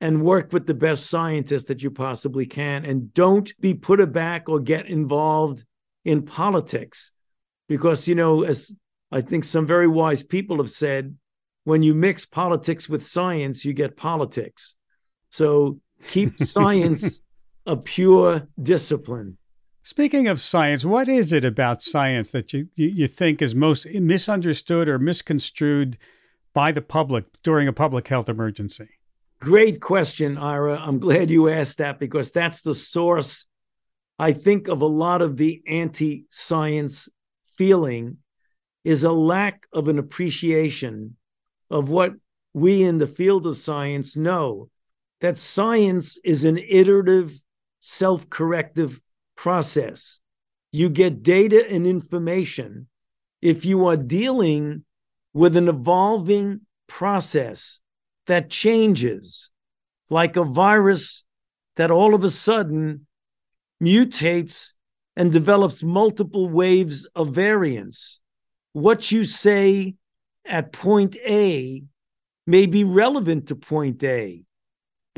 [0.00, 2.84] and work with the best scientists that you possibly can.
[2.84, 5.64] And don't be put aback or get involved
[6.04, 7.10] in politics.
[7.68, 8.72] Because, you know, as
[9.10, 11.16] I think some very wise people have said,
[11.64, 14.76] when you mix politics with science, you get politics.
[15.30, 17.20] So keep science
[17.66, 19.36] a pure discipline.
[19.82, 23.86] Speaking of science, what is it about science that you, you, you think is most
[23.86, 25.96] misunderstood or misconstrued
[26.52, 28.88] by the public during a public health emergency?
[29.40, 30.78] Great question, Ira.
[30.78, 33.44] I'm glad you asked that because that's the source,
[34.18, 37.08] I think, of a lot of the anti science
[37.56, 38.18] feeling
[38.84, 41.16] is a lack of an appreciation
[41.70, 42.14] of what
[42.52, 44.70] we in the field of science know
[45.20, 47.42] that science is an iterative,
[47.80, 49.00] self corrective
[49.36, 50.20] process.
[50.72, 52.88] You get data and information.
[53.40, 54.84] If you are dealing
[55.32, 57.80] with an evolving process
[58.26, 59.50] that changes,
[60.10, 61.24] like a virus
[61.76, 63.06] that all of a sudden
[63.82, 64.72] mutates
[65.16, 68.20] and develops multiple waves of variants.
[68.72, 69.96] What you say
[70.44, 71.82] at point A
[72.46, 74.44] may be relevant to point A,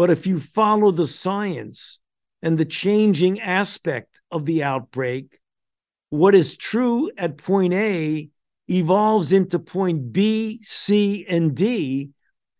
[0.00, 1.98] but if you follow the science
[2.40, 5.38] and the changing aspect of the outbreak,
[6.08, 8.30] what is true at point A
[8.66, 12.12] evolves into point B, C, and D.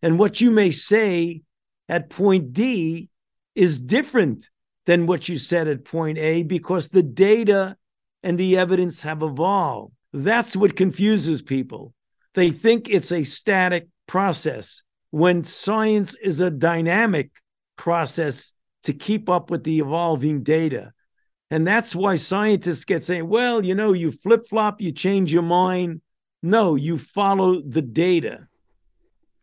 [0.03, 1.41] And what you may say
[1.89, 3.09] at point D
[3.55, 4.47] is different
[4.85, 7.75] than what you said at point A because the data
[8.21, 9.95] and the evidence have evolved.
[10.13, 11.95] That's what confuses people.
[12.35, 17.31] They think it's a static process when science is a dynamic
[17.77, 18.53] process
[18.83, 20.91] to keep up with the evolving data.
[21.51, 25.43] And that's why scientists get saying, well, you know, you flip flop, you change your
[25.43, 26.01] mind.
[26.41, 28.47] No, you follow the data.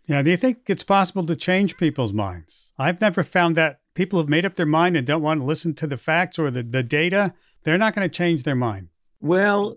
[0.06, 0.22] Yeah.
[0.22, 2.72] Do you think it's possible to change people's minds?
[2.78, 5.74] I've never found that people have made up their mind and don't want to listen
[5.74, 7.34] to the facts or the, the data.
[7.62, 8.88] They're not going to change their mind.
[9.20, 9.76] Well,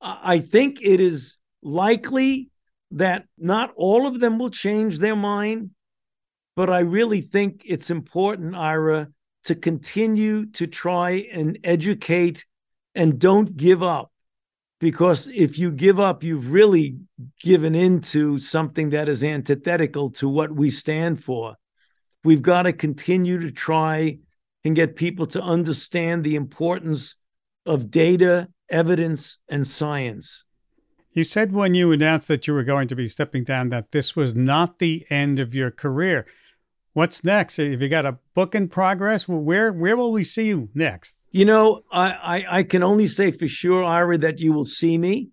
[0.00, 2.50] I think it is likely
[2.94, 5.70] that not all of them will change their mind,
[6.56, 9.08] but I really think it's important, Ira,
[9.44, 12.46] to continue to try and educate
[12.94, 14.10] and don't give up.
[14.80, 16.96] Because if you give up, you've really
[17.40, 21.56] given into something that is antithetical to what we stand for.
[22.22, 24.18] We've got to continue to try
[24.64, 27.16] and get people to understand the importance
[27.66, 30.44] of data, evidence, and science.
[31.14, 34.16] You said when you announced that you were going to be stepping down that this
[34.16, 36.26] was not the end of your career.
[36.92, 37.56] What's next?
[37.56, 39.28] Have you got a book in progress?
[39.28, 41.16] Where where will we see you next?
[41.30, 44.98] You know, I, I, I can only say for sure, Ira, that you will see
[44.98, 45.30] me.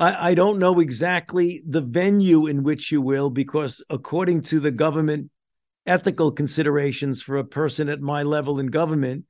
[0.00, 4.70] I, I don't know exactly the venue in which you will, because according to the
[4.72, 5.30] government
[5.86, 9.24] ethical considerations for a person at my level in government,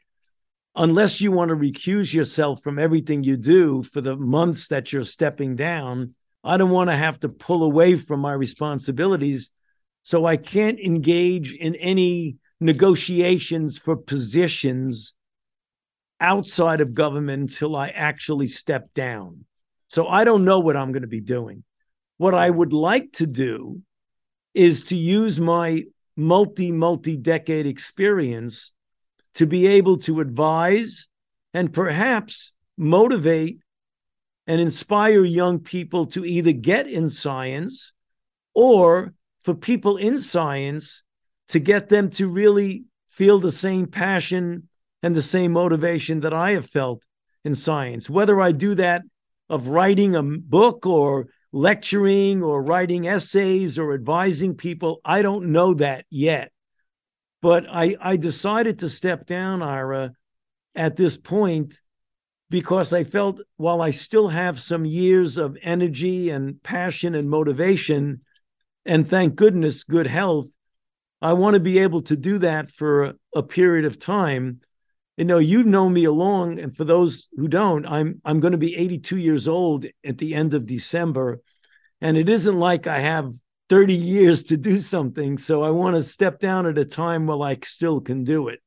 [0.77, 5.05] unless you want to recuse yourself from everything you do for the months that you're
[5.05, 9.51] stepping down, I don't want to have to pull away from my responsibilities
[10.03, 15.13] so I can't engage in any negotiations for positions
[16.21, 19.45] outside of government until I actually step down.
[19.89, 21.65] So I don't know what I'm going to be doing.
[22.19, 23.83] What I would like to do
[24.55, 25.85] is to use my
[26.17, 28.73] multi, multi decade experience
[29.41, 31.09] to be able to advise
[31.55, 33.59] and perhaps motivate
[34.47, 37.95] and inspire young people to either get in science
[38.53, 41.03] or for people in science
[41.49, 44.69] to get them to really feel the same passion
[45.03, 47.03] and the same motivation that I have felt
[47.43, 48.11] in science.
[48.11, 49.01] Whether I do that
[49.49, 55.73] of writing a book or lecturing or writing essays or advising people, I don't know
[55.73, 56.53] that yet.
[57.43, 60.13] But I, I decided to step down, Ira,
[60.75, 61.75] at this point
[62.51, 68.23] because I felt while I still have some years of energy and passion and motivation,
[68.85, 70.49] and thank goodness, good health.
[71.23, 74.61] I want to be able to do that for a, a period of time.
[75.17, 78.59] You know, you've known me along, and for those who don't, I'm I'm going to
[78.59, 81.41] be 82 years old at the end of December,
[82.01, 83.33] and it isn't like I have
[83.71, 85.39] 30 years to do something.
[85.39, 88.59] So I want to step down at a time while I still can do it.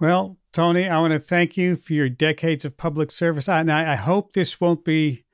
[0.00, 3.92] Well, Tony, I want to thank you for your decades of public service, and I,
[3.92, 5.24] I hope this won't be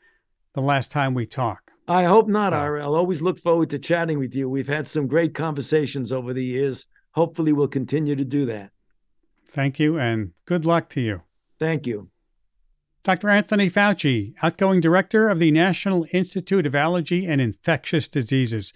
[0.53, 1.73] the last time we talk.
[1.89, 2.85] I hope not, Ira.
[2.85, 4.51] I'll always look forward to chatting with you.
[4.51, 6.87] We've had some great conversations over the years.
[7.13, 8.73] Hopefully, we'll continue to do that.
[9.47, 11.23] Thank you, and good luck to you.
[11.59, 12.11] Thank you.
[13.09, 13.31] Dr.
[13.31, 18.75] Anthony Fauci, outgoing director of the National Institute of Allergy and Infectious Diseases.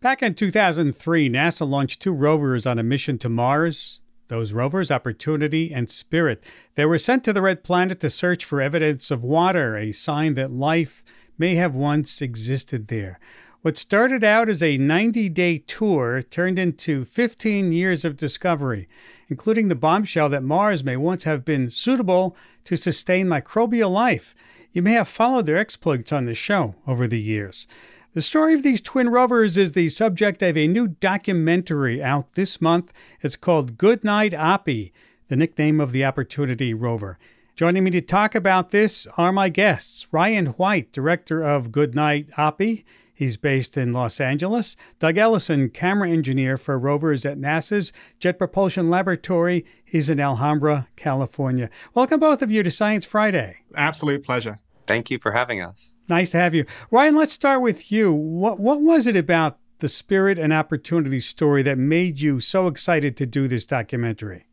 [0.00, 3.98] Back in 2003, NASA launched two rovers on a mission to Mars.
[4.28, 6.44] Those rovers, Opportunity and Spirit,
[6.76, 10.34] they were sent to the Red Planet to search for evidence of water, a sign
[10.34, 11.02] that life
[11.36, 13.18] may have once existed there.
[13.62, 18.88] What started out as a 90 day tour turned into 15 years of discovery,
[19.30, 24.34] including the bombshell that Mars may once have been suitable to sustain microbial life.
[24.72, 27.66] You may have followed their exploits on the show over the years.
[28.12, 32.60] The story of these twin rovers is the subject of a new documentary out this
[32.60, 32.92] month.
[33.22, 34.90] It's called Goodnight Oppy,
[35.28, 37.18] the nickname of the Opportunity rover.
[37.54, 42.82] Joining me to talk about this are my guests Ryan White, director of Goodnight Oppy.
[43.20, 44.76] He's based in Los Angeles.
[44.98, 49.66] Doug Ellison, camera engineer for rovers at NASA's Jet Propulsion Laboratory.
[49.84, 51.68] He's in Alhambra, California.
[51.92, 53.58] Welcome, both of you, to Science Friday.
[53.74, 54.56] Absolute pleasure.
[54.86, 55.96] Thank you for having us.
[56.08, 56.64] Nice to have you.
[56.90, 58.10] Ryan, let's start with you.
[58.10, 63.18] What what was it about the spirit and opportunity story that made you so excited
[63.18, 64.46] to do this documentary?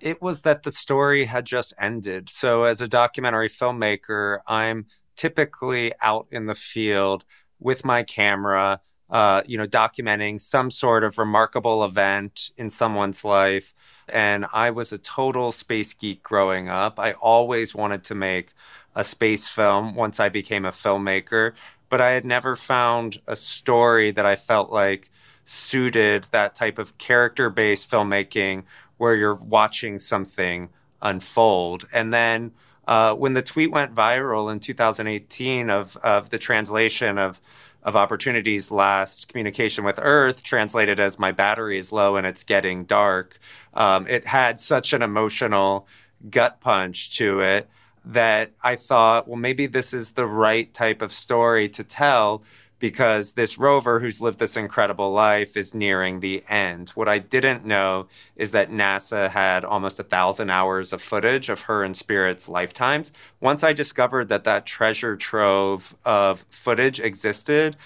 [0.00, 2.30] It was that the story had just ended.
[2.30, 4.86] So as a documentary filmmaker, I'm
[5.16, 7.26] typically out in the field
[7.60, 8.80] with my camera,
[9.10, 13.74] uh, you know, documenting some sort of remarkable event in someone's life.
[14.08, 16.98] And I was a total space geek growing up.
[16.98, 18.52] I always wanted to make
[18.94, 21.52] a space film once I became a filmmaker,
[21.88, 25.10] but I had never found a story that I felt like
[25.44, 28.64] suited that type of character based filmmaking
[28.96, 30.68] where you're watching something
[31.02, 31.86] unfold.
[31.92, 32.52] And then
[32.90, 37.40] uh, when the tweet went viral in 2018 of of the translation of
[37.82, 42.84] of opportunities last communication with earth translated as my battery is low and it's getting
[42.84, 43.38] dark
[43.74, 45.86] um, it had such an emotional
[46.28, 47.70] gut punch to it
[48.04, 52.42] that i thought well maybe this is the right type of story to tell
[52.80, 56.88] because this rover who's lived this incredible life is nearing the end.
[56.90, 61.60] What I didn't know is that NASA had almost a thousand hours of footage of
[61.62, 63.12] her and Spirit's lifetimes.
[63.38, 67.76] Once I discovered that that treasure trove of footage existed,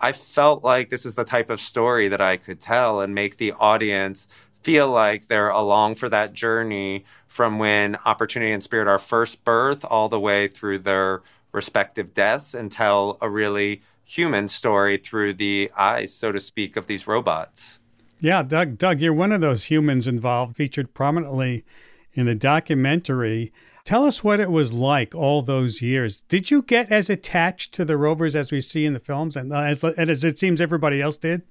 [0.00, 3.36] I felt like this is the type of story that I could tell and make
[3.36, 4.28] the audience
[4.62, 9.84] feel like they're along for that journey from when Opportunity and Spirit are first birth
[9.84, 11.22] all the way through their
[11.52, 16.86] respective deaths and tell a really human story through the eyes, so to speak, of
[16.86, 17.78] these robots.
[18.20, 21.64] Yeah, Doug, Doug, you're one of those humans involved, featured prominently
[22.14, 23.52] in the documentary.
[23.84, 26.22] Tell us what it was like all those years.
[26.22, 29.52] Did you get as attached to the rovers as we see in the films, and
[29.52, 31.42] uh, as, as it seems everybody else did?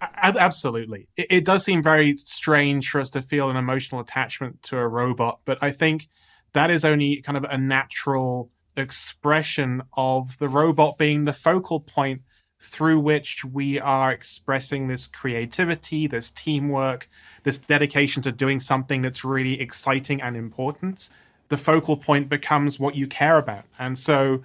[0.00, 1.08] Absolutely.
[1.16, 4.88] It, it does seem very strange for us to feel an emotional attachment to a
[4.88, 6.08] robot, but I think
[6.52, 12.22] that is only kind of a natural expression of the robot being the focal point
[12.60, 17.08] through which we are expressing this creativity, this teamwork,
[17.44, 21.08] this dedication to doing something that's really exciting and important.
[21.48, 23.64] The focal point becomes what you care about.
[23.78, 24.42] And so,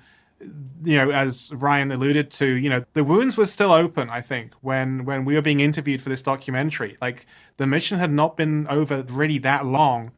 [0.84, 4.54] you know, as Ryan alluded to, you know, the wounds were still open, I think,
[4.62, 6.98] when when we were being interviewed for this documentary.
[7.02, 7.26] Like
[7.58, 10.12] the mission had not been over really that long.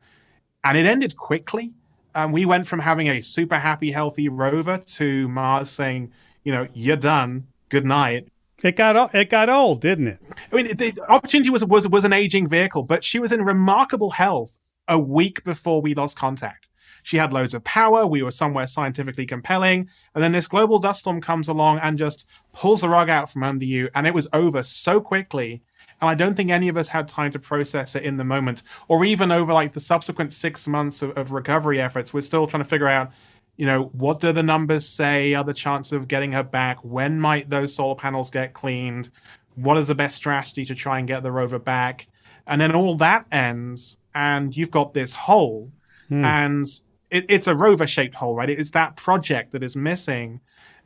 [0.63, 1.75] And it ended quickly
[2.15, 6.11] and we went from having a super happy, healthy rover to Mars saying,
[6.43, 7.47] you know, you're done.
[7.69, 8.29] Good night.
[8.63, 10.19] It got it got old, didn't it?
[10.51, 14.11] I mean, the opportunity was was was an aging vehicle, but she was in remarkable
[14.11, 14.57] health
[14.87, 16.69] a week before we lost contact.
[17.03, 18.07] She had loads of power.
[18.07, 22.25] We were somewhere scientifically compelling, and then this global dust storm comes along and just
[22.53, 25.61] pulls the rug out from under you, and it was over so quickly
[26.01, 28.63] and I don't think any of us had time to process it in the moment,
[28.87, 32.13] or even over like the subsequent six months of, of recovery efforts.
[32.13, 33.11] We're still trying to figure out,
[33.55, 36.79] you know, what do the numbers say are the chances of getting her back?
[36.83, 39.09] When might those solar panels get cleaned?
[39.55, 42.07] What is the best strategy to try and get the rover back?
[42.45, 45.71] And then all that ends, and you've got this hole,
[46.09, 46.23] hmm.
[46.23, 46.67] and
[47.09, 48.49] it, it's a rover shaped hole, right?
[48.49, 50.41] It's that project that is missing.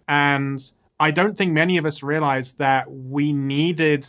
[0.07, 0.60] And
[0.99, 4.05] I don't think many of us realized that we needed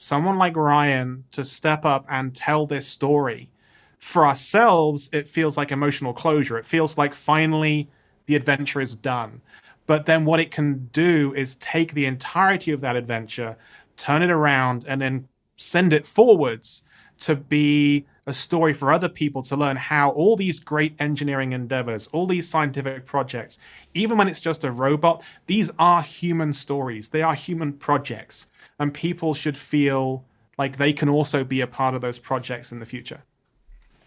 [0.00, 3.50] someone like Ryan to step up and tell this story.
[3.98, 6.56] For ourselves, it feels like emotional closure.
[6.56, 7.86] It feels like finally
[8.24, 9.42] the adventure is done.
[9.86, 13.58] But then what it can do is take the entirety of that adventure,
[13.98, 15.28] turn it around, and then
[15.58, 16.82] send it forwards
[17.18, 22.06] to be a story for other people to learn how all these great engineering endeavors,
[22.12, 23.58] all these scientific projects,
[23.92, 27.10] even when it's just a robot, these are human stories.
[27.10, 28.46] They are human projects
[28.80, 30.24] and people should feel
[30.58, 33.22] like they can also be a part of those projects in the future.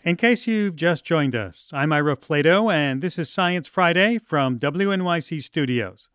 [0.03, 4.59] In case you've just joined us, I'm Ira Flatow, and this is Science Friday from
[4.59, 6.09] WNYC Studios.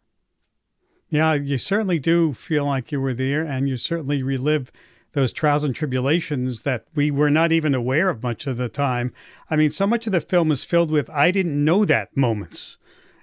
[1.09, 4.71] Yeah, you certainly do feel like you were there, and you certainly relive
[5.13, 9.15] those trials and tribulations that we were not even aware of much of the time.
[9.49, 12.77] I mean, so much of the film is filled with I didn't know that moments.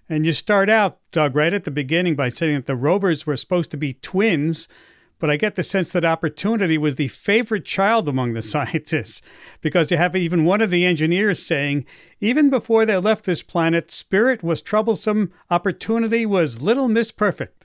[0.10, 3.36] And you start out, Doug, right at the beginning by saying that the rovers were
[3.36, 4.68] supposed to be twins,
[5.20, 9.22] but I get the sense that opportunity was the favorite child among the scientists
[9.61, 11.86] because you have even one of the engineers saying,
[12.20, 17.64] even before they left this planet, spirit was troublesome, opportunity was little miss perfect.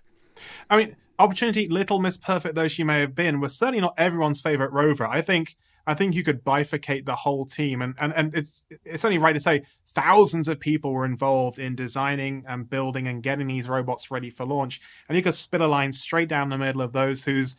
[0.68, 4.40] I mean, opportunity, little miss perfect though she may have been, was certainly not everyone's
[4.40, 5.06] favorite rover.
[5.06, 9.04] I think I think you could bifurcate the whole team, and and and it's it's
[9.04, 13.48] only right to say thousands of people were involved in designing and building and getting
[13.48, 16.82] these robots ready for launch, and you could spit a line straight down the middle
[16.82, 17.56] of those who's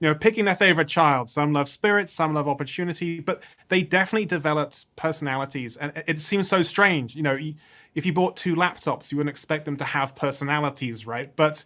[0.00, 1.28] you know, picking their favorite child.
[1.28, 5.76] Some love spirit, some love opportunity, but they definitely developed personalities.
[5.76, 7.14] And it seems so strange.
[7.14, 7.38] You know,
[7.94, 11.34] if you bought two laptops, you wouldn't expect them to have personalities, right?
[11.36, 11.64] But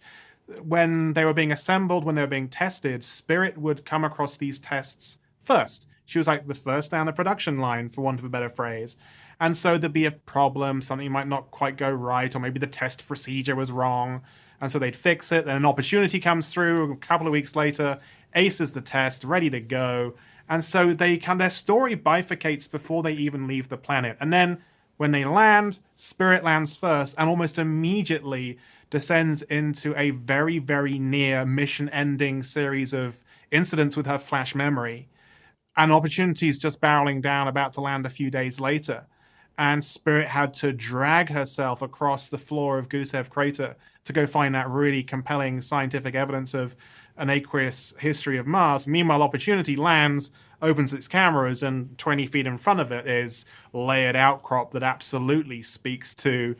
[0.61, 4.59] when they were being assembled, when they were being tested, Spirit would come across these
[4.59, 5.87] tests first.
[6.05, 8.95] She was like the first down the production line, for want of a better phrase.
[9.39, 12.67] And so there'd be a problem, something might not quite go right, or maybe the
[12.67, 14.21] test procedure was wrong.
[14.61, 15.45] And so they'd fix it.
[15.45, 17.99] Then an opportunity comes through a couple of weeks later,
[18.33, 20.13] aces the test, ready to go.
[20.47, 24.15] And so they of, their story bifurcates before they even leave the planet.
[24.21, 24.59] And then
[24.97, 28.57] when they land, Spirit lands first and almost immediately
[28.95, 35.09] descends into a very, very near mission ending series of incidents with her flash memory.
[35.75, 39.05] And opportunities just barreling down, about to land a few days later.
[39.57, 43.75] And Spirit had to drag herself across the floor of Gusev crater
[44.05, 46.73] to go find that really compelling scientific evidence of
[47.17, 48.87] an aqueous history of Mars.
[48.87, 50.31] Meanwhile, Opportunity lands,
[50.61, 55.61] opens its cameras, and 20 feet in front of it is layered outcrop that absolutely
[55.61, 56.55] speaks to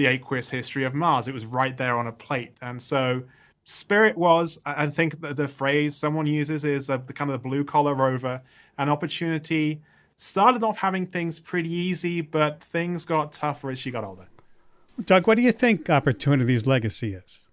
[0.00, 1.28] the aqueous history of Mars.
[1.28, 2.56] It was right there on a plate.
[2.62, 3.22] And so
[3.64, 7.46] Spirit was, I think the, the phrase someone uses is a, the kind of the
[7.46, 8.40] blue collar rover.
[8.78, 9.82] An opportunity
[10.16, 14.26] started off having things pretty easy, but things got tougher as she got older.
[15.04, 17.44] Doug, what do you think Opportunity's legacy is?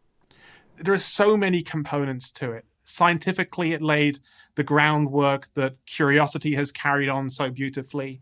[0.77, 2.63] There are so many components to it.
[2.79, 4.19] Scientifically, it laid
[4.55, 8.21] the groundwork that Curiosity has carried on so beautifully.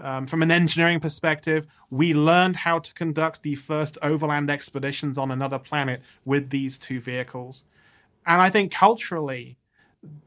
[0.00, 5.30] Um, from an engineering perspective, we learned how to conduct the first overland expeditions on
[5.30, 7.64] another planet with these two vehicles.
[8.26, 9.56] And I think culturally,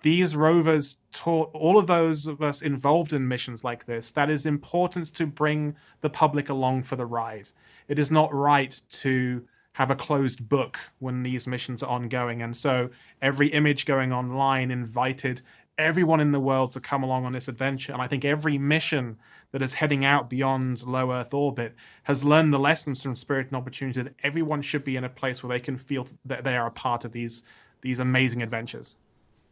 [0.02, 4.46] these rovers taught all of those of us involved in missions like this that is
[4.46, 7.50] important to bring the public along for the ride.
[7.88, 9.44] It is not right to
[9.74, 12.44] have a closed book when these missions are ongoing.
[12.44, 15.42] And so every image going online invited
[15.80, 17.92] everyone in the world to come along on this adventure.
[17.92, 19.18] And I think every mission
[19.54, 23.56] that is heading out beyond low Earth orbit has learned the lessons from Spirit and
[23.56, 26.68] Opportunity that everyone should be in a place where they can feel that they are
[26.68, 27.44] a part of these
[27.82, 28.98] these amazing adventures.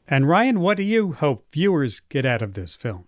[0.08, 3.06] And Ryan, what do you hope viewers get out of this film?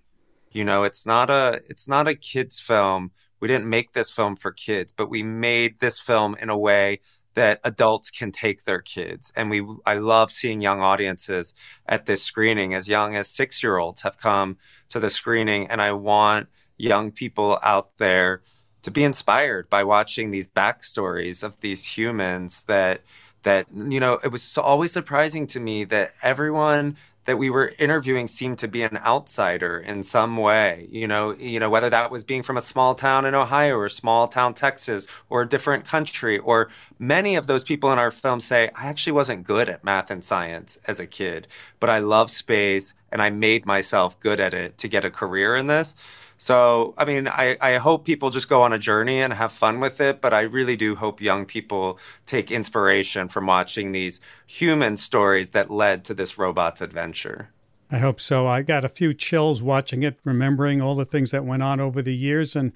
[0.52, 3.12] You know, it's not a it's not a kids film.
[3.40, 7.00] We didn't make this film for kids, but we made this film in a way
[7.34, 9.34] that adults can take their kids.
[9.36, 11.56] And we I love seeing young audiences
[11.88, 14.58] at this screening as young as 6-year-olds have come
[14.90, 18.42] to the screening and I want young people out there
[18.84, 23.02] to be inspired by watching these backstories of these humans that
[23.44, 26.96] that you know it was always surprising to me that everyone
[27.26, 31.60] that we were interviewing seemed to be an outsider in some way you know you
[31.60, 35.08] know whether that was being from a small town in ohio or small town texas
[35.30, 36.70] or a different country or
[37.00, 40.24] many of those people in our film say i actually wasn't good at math and
[40.24, 41.48] science as a kid
[41.80, 45.56] but i love space and i made myself good at it to get a career
[45.56, 45.96] in this
[46.38, 49.80] so, I mean, I, I hope people just go on a journey and have fun
[49.80, 54.98] with it, but I really do hope young people take inspiration from watching these human
[54.98, 57.50] stories that led to this robot's adventure.
[57.92, 58.48] I hope so.
[58.48, 62.02] I got a few chills watching it, remembering all the things that went on over
[62.02, 62.56] the years.
[62.56, 62.74] And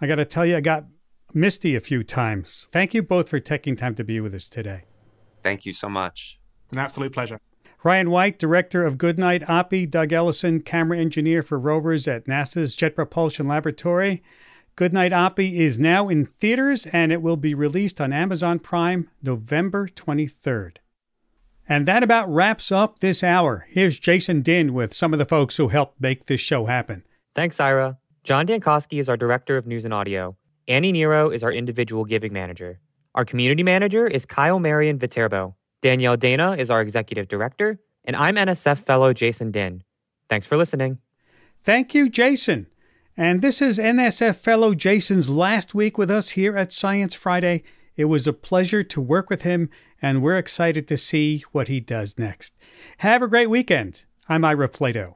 [0.00, 0.86] I got to tell you, I got
[1.34, 2.66] misty a few times.
[2.70, 4.84] Thank you both for taking time to be with us today.
[5.42, 6.40] Thank you so much.
[6.64, 7.38] It's an absolute pleasure.
[7.84, 12.96] Ryan White, director of Goodnight Oppy, Doug Ellison, camera engineer for rovers at NASA's Jet
[12.96, 14.22] Propulsion Laboratory.
[14.74, 19.88] Goodnight Oppy is now in theaters and it will be released on Amazon Prime November
[19.88, 20.76] 23rd.
[21.68, 23.66] And that about wraps up this hour.
[23.70, 27.04] Here's Jason Din with some of the folks who helped make this show happen.
[27.34, 27.98] Thanks, Ira.
[28.22, 30.36] John Dankosky is our director of news and audio.
[30.68, 32.80] Annie Nero is our individual giving manager.
[33.14, 35.56] Our community manager is Kyle Marian Viterbo.
[35.82, 39.82] Danielle Dana is our executive director, and I'm NSF fellow Jason Din.
[40.28, 40.98] Thanks for listening.
[41.62, 42.66] Thank you, Jason.
[43.16, 47.62] And this is NSF fellow Jason's last week with us here at Science Friday.
[47.96, 49.70] It was a pleasure to work with him,
[50.02, 52.54] and we're excited to see what he does next.
[52.98, 54.04] Have a great weekend.
[54.28, 55.14] I'm Ira Flatow.